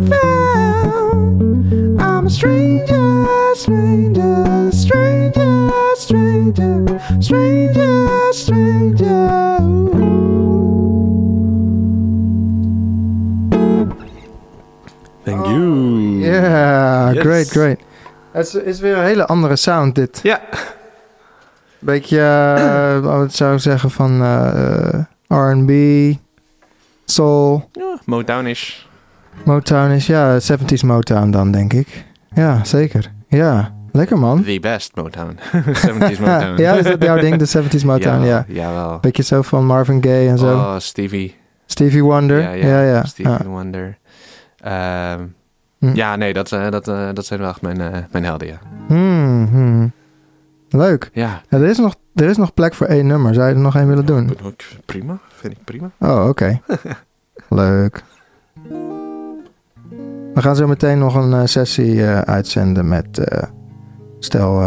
found. 0.00 1.52
I'm 2.00 2.26
a 2.26 2.28
stranger, 2.30 3.26
stranger, 3.54 4.68
stranger, 4.72 5.70
stranger, 5.96 7.00
stranger, 7.20 8.32
stranger. 8.32 9.30
Thank 15.24 15.46
you. 15.46 16.18
Yeah, 16.20 17.12
Yes. 17.14 17.22
great, 17.22 17.48
great. 17.50 17.78
Het 18.32 18.46
is, 18.46 18.54
is 18.54 18.80
weer 18.80 18.96
een 18.96 19.04
hele 19.04 19.26
andere 19.26 19.56
sound 19.56 19.94
dit. 19.94 20.20
Ja, 20.22 20.40
Beetje, 21.78 22.20
eh, 22.20 22.98
wat 23.00 23.34
zou 23.34 23.54
ik 23.54 23.60
zeggen, 23.60 23.90
van 23.90 24.22
eh, 24.22 24.88
eh, 25.28 25.50
R&B, 25.50 25.70
soul, 27.04 27.68
ja 27.72 27.98
Motown-ish. 28.04 28.83
Motown 29.44 29.90
is, 29.90 30.06
ja, 30.06 30.38
70s 30.40 30.84
Motown 30.86 31.30
dan, 31.30 31.50
denk 31.50 31.72
ik. 31.72 32.04
Ja, 32.34 32.64
zeker. 32.64 33.12
Ja, 33.28 33.74
lekker 33.92 34.18
man. 34.18 34.42
The 34.42 34.58
best 34.60 34.96
Motown. 34.96 35.38
70s 35.86 36.18
Motown. 36.20 36.56
ja, 36.56 36.72
is 36.72 36.84
dat 36.84 37.02
jouw 37.02 37.18
ding, 37.18 37.36
de 37.36 37.62
70s 37.62 37.84
Motown, 37.84 38.24
ja. 38.24 38.44
Jawel. 38.48 38.98
Beetje 39.00 39.22
zo 39.22 39.42
van 39.42 39.66
Marvin 39.66 40.02
Gaye 40.02 40.28
en 40.28 40.38
zo. 40.38 40.54
Oh, 40.54 40.78
Stevie. 40.78 41.36
Stevie 41.66 42.02
Wonder. 42.02 42.40
Ja, 42.40 42.50
ja. 42.50 42.66
ja. 42.66 42.80
ja. 42.80 43.04
Stevie 43.04 43.32
Ja. 43.32 43.44
Wonder. 43.44 43.98
Ehm, 44.60 45.20
Hm. 45.78 45.94
Ja, 45.94 46.16
nee, 46.16 46.32
dat, 46.32 46.52
eh, 46.52 46.70
dat, 46.70 46.88
eh, 46.88 47.08
dat 47.12 47.26
zijn 47.26 47.40
wel 47.40 47.48
echt 47.48 47.62
mijn, 47.62 47.80
eh, 47.80 47.98
mijn 48.10 48.24
helden, 48.24 48.48
ja. 48.48 48.58
Hmm, 48.86 49.46
hmm. 49.50 49.92
Leuk. 50.68 51.10
Ja, 51.12 51.40
Ja, 51.48 51.58
er, 51.58 51.64
is 51.64 51.78
nog, 51.78 51.94
er 52.14 52.28
is 52.28 52.36
nog 52.36 52.54
plek 52.54 52.74
voor 52.74 52.86
één 52.86 53.06
nummer. 53.06 53.34
Zou 53.34 53.48
je 53.48 53.54
er 53.54 53.60
nog 53.60 53.76
één 53.76 53.88
willen 53.88 54.06
doen? 54.06 54.36
prima. 54.84 55.18
Vind 55.28 55.52
ik 55.52 55.64
prima. 55.64 55.90
Oh, 55.98 56.28
oké. 56.28 56.60
Leuk. 57.48 58.02
We 60.34 60.42
gaan 60.42 60.56
zo 60.56 60.66
meteen 60.66 60.98
nog 60.98 61.14
een 61.14 61.32
eh, 61.32 61.40
sessie 61.44 62.06
eh, 62.06 62.18
uitzenden 62.18 62.88
met 62.88 63.18
eh, 63.18 63.42
stel 64.18 64.62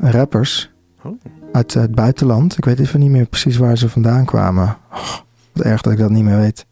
rappers 0.00 0.70
Oh. 1.04 1.12
uit 1.52 1.74
het 1.74 1.94
buitenland. 1.94 2.56
Ik 2.58 2.64
weet 2.64 2.78
even 2.80 3.00
niet 3.00 3.10
meer 3.10 3.26
precies 3.26 3.56
waar 3.56 3.78
ze 3.78 3.88
vandaan 3.88 4.24
kwamen. 4.24 4.76
Oh, 4.92 4.98
wat 5.52 5.64
erg 5.64 5.80
dat 5.82 5.92
ik 5.92 5.98
dat 5.98 6.10
niet 6.10 6.24
meer 6.24 6.36
weet. 6.38 6.66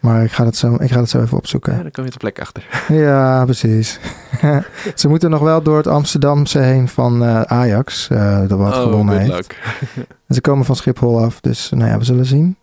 Maar 0.00 0.24
ik 0.24 0.32
ga 0.32 0.44
het 0.44 0.56
zo, 0.56 0.74
ik 0.78 0.90
ga 0.92 1.00
het 1.00 1.08
zo 1.10 1.16
even 1.18 1.30
Ja, 1.30 1.36
opzoeken. 1.36 1.82
dan 1.82 1.90
kom 1.90 2.04
je 2.04 2.10
de 2.10 2.16
plek 2.16 2.40
achter. 2.40 2.66
Ja, 2.88 3.44
precies. 3.44 4.00
ze 4.94 5.08
moeten 5.08 5.30
nog 5.30 5.40
wel 5.40 5.62
door 5.62 5.76
het 5.76 5.86
Amsterdamse 5.86 6.58
heen 6.58 6.88
van 6.88 7.24
Ajax, 7.46 8.08
eh 8.10 8.38
dat 8.48 8.58
wat 8.58 8.74
gewonnen 8.74 9.14
Oh, 9.14 9.20
good 9.20 9.32
heeft. 9.34 9.48
luck. 9.48 10.06
En 10.26 10.34
ze 10.34 10.40
komen 10.40 10.64
van 10.64 10.76
Schiphol 10.76 11.20
af, 11.22 11.40
dus 11.40 11.70
nou 11.70 11.90
ja, 11.90 11.98
we 11.98 12.04
zullen 12.04 12.26
zien. 12.26 12.56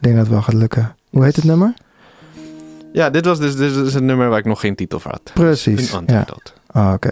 denk 0.00 0.14
dat 0.14 0.24
het 0.24 0.32
wel 0.34 0.42
gaat 0.42 0.54
lukken. 0.54 0.94
Hoe 1.10 1.24
heet 1.24 1.36
het 1.36 1.44
nummer? 1.44 1.74
Ja, 2.92 3.10
dit 3.10 3.24
was 3.24 3.38
dus, 3.38 3.56
dit 3.56 3.76
is 3.76 3.94
een 3.94 4.04
nummer 4.04 4.28
waar 4.28 4.38
ik 4.38 4.44
nog 4.44 4.60
geen 4.60 4.74
titel 4.74 5.00
voor 5.00 5.10
had. 5.10 5.30
Precies. 5.34 5.92
Een 5.92 6.04
Ja. 6.06 6.26
Ah, 6.66 6.92
oké. 6.92 7.10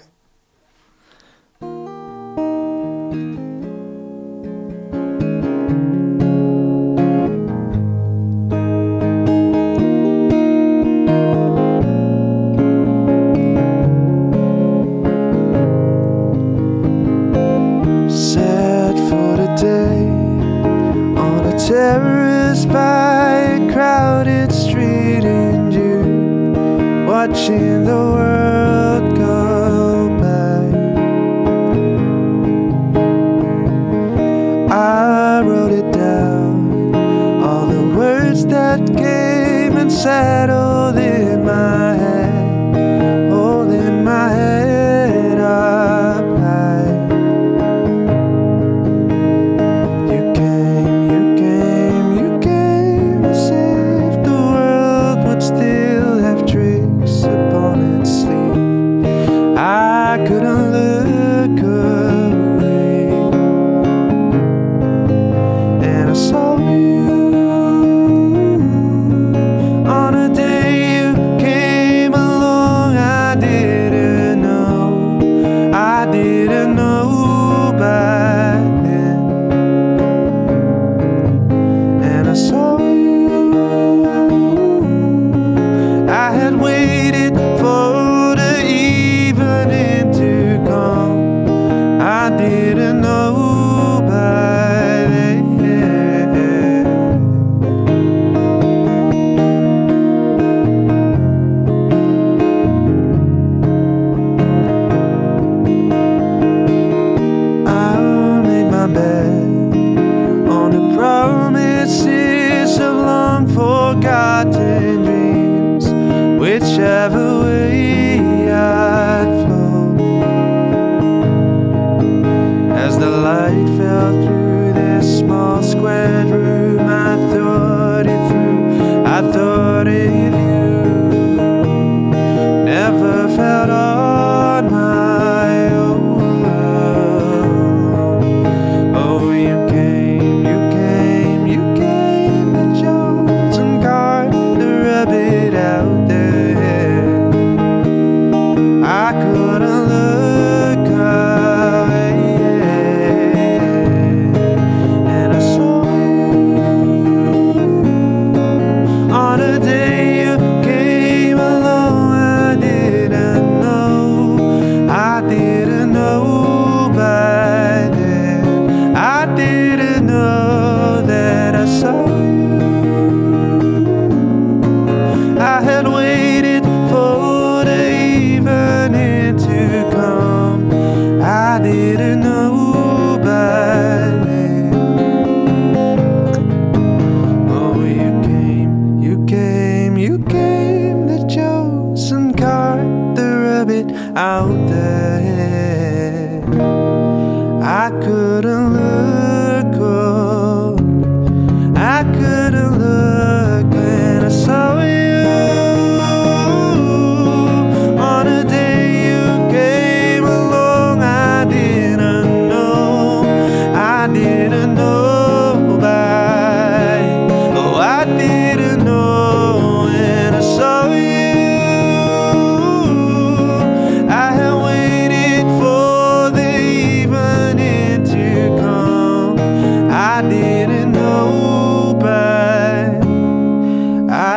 sincero 39.90 40.92
de 40.92 41.36
más. 41.38 41.89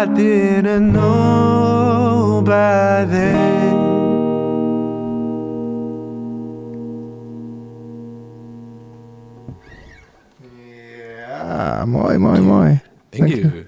I 0.03 0.05
didn't 0.05 0.91
know 0.91 2.41
by 2.43 3.05
then. 3.09 3.71
Ja, 11.27 11.85
mooi, 11.85 12.17
mooi, 12.17 12.41
mooi. 12.41 12.79
Thank 13.09 13.29
Thank 13.31 13.41
you. 13.43 13.65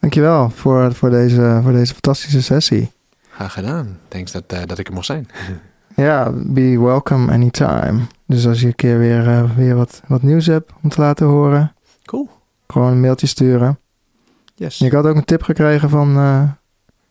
Dankjewel 0.00 0.50
voor, 0.50 0.94
voor, 0.94 1.10
deze, 1.10 1.60
voor 1.62 1.72
deze 1.72 1.92
fantastische 1.92 2.42
sessie. 2.42 2.90
Graag 3.30 3.52
gedaan. 3.52 3.98
Thanks 4.08 4.32
dat, 4.32 4.44
eh, 4.46 4.60
dat 4.66 4.78
ik 4.78 4.86
er 4.88 4.94
mocht 4.94 5.06
zijn. 5.06 5.28
Ja, 5.96 6.30
be 6.34 6.80
welcome 6.80 7.32
anytime. 7.32 8.00
Dus 8.26 8.46
als 8.46 8.60
je 8.60 8.66
een 8.66 8.74
keer 8.74 8.98
weer, 8.98 9.28
eh, 9.28 9.50
weer 9.56 9.74
wat, 9.74 10.02
wat 10.06 10.22
nieuws 10.22 10.46
hebt 10.46 10.72
om 10.82 10.88
te 10.88 11.00
laten 11.00 11.26
horen, 11.26 11.72
Cool. 12.04 12.28
gewoon 12.66 12.92
een 12.92 13.00
mailtje 13.00 13.26
sturen. 13.26 13.78
Yes. 14.58 14.80
Ik 14.80 14.92
had 14.92 15.06
ook 15.06 15.16
een 15.16 15.24
tip 15.24 15.42
gekregen 15.42 15.90
van, 15.90 16.16
eh, 16.16 16.42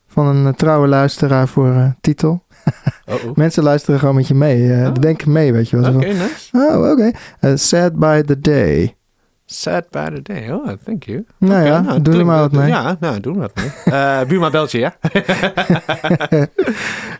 van 0.07 0.27
een 0.27 0.47
eh, 0.47 0.53
trouwe 0.53 0.87
luisteraar 0.87 1.47
voor 1.47 1.69
eh, 1.69 1.89
titel. 2.01 2.43
Oh, 3.07 3.25
oh. 3.25 3.35
Mensen 3.35 3.63
luisteren 3.63 3.99
gewoon 3.99 4.15
met 4.15 4.27
je 4.27 4.33
mee. 4.33 4.71
Oh. 4.71 4.83
Die 4.83 5.01
denken 5.01 5.31
mee, 5.31 5.53
weet 5.53 5.69
je 5.69 5.79
wel. 5.79 5.95
Oké, 5.95 6.05
van, 6.05 6.17
nice. 6.17 6.49
Oh, 6.51 6.91
oké. 6.91 7.11
Sad 7.57 7.95
by 7.95 8.21
the 8.21 8.39
day. 8.39 8.95
Sad 9.45 9.89
by 9.89 10.09
the 10.09 10.21
day. 10.21 10.51
Oh, 10.51 10.67
thank 10.83 11.03
you. 11.03 11.25
Nou 11.37 11.65
ja, 11.65 11.99
doe 11.99 12.17
er 12.17 12.25
maar 12.25 12.39
wat 12.39 12.51
mee. 12.51 12.67
Ja, 12.67 12.97
nou, 12.99 13.19
doe 13.19 13.33
er 13.33 13.39
wat 13.39 13.55
mee. 13.55 14.25
Buurma 14.25 14.49
beltje, 14.49 14.79
ja? 14.79 14.95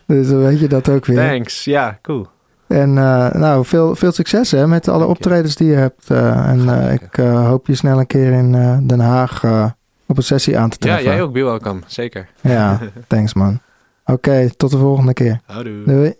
Dus 0.06 0.28
dan 0.28 0.38
weet 0.38 0.60
je 0.60 0.68
dat 0.68 0.88
ook 0.88 1.06
weer. 1.06 1.28
Thanks. 1.28 1.64
Ja, 1.64 1.98
cool. 2.02 2.26
En 2.66 2.92
nou, 2.92 3.64
veel, 3.64 3.94
veel 3.94 4.12
succes 4.12 4.50
hè, 4.50 4.66
met 4.66 4.88
alle 4.88 5.06
optredens 5.06 5.54
die 5.54 5.68
je 5.68 5.76
hebt. 5.76 6.10
en 6.10 6.68
ik, 6.92 7.16
hoop 7.24 7.66
je 7.66 7.74
snel 7.74 7.98
een 7.98 8.06
keer 8.06 8.32
in 8.32 8.52
Den 8.86 9.00
Haag 9.00 9.42
op 10.06 10.16
een 10.16 10.22
sessie 10.22 10.58
aan 10.58 10.68
te 10.70 10.76
Ja, 10.80 10.86
treffen. 10.94 11.12
jij 11.12 11.22
ook, 11.22 11.32
be 11.32 11.42
welcome. 11.42 11.80
Zeker. 11.86 12.28
Ja, 12.40 12.78
thanks 13.08 13.34
man. 13.34 13.60
Oké, 14.04 14.50
tot 14.56 14.70
de 14.70 14.78
volgende 14.78 15.12
keer. 15.12 15.40
Houdoe. 15.46 15.82
Doei. 15.84 16.14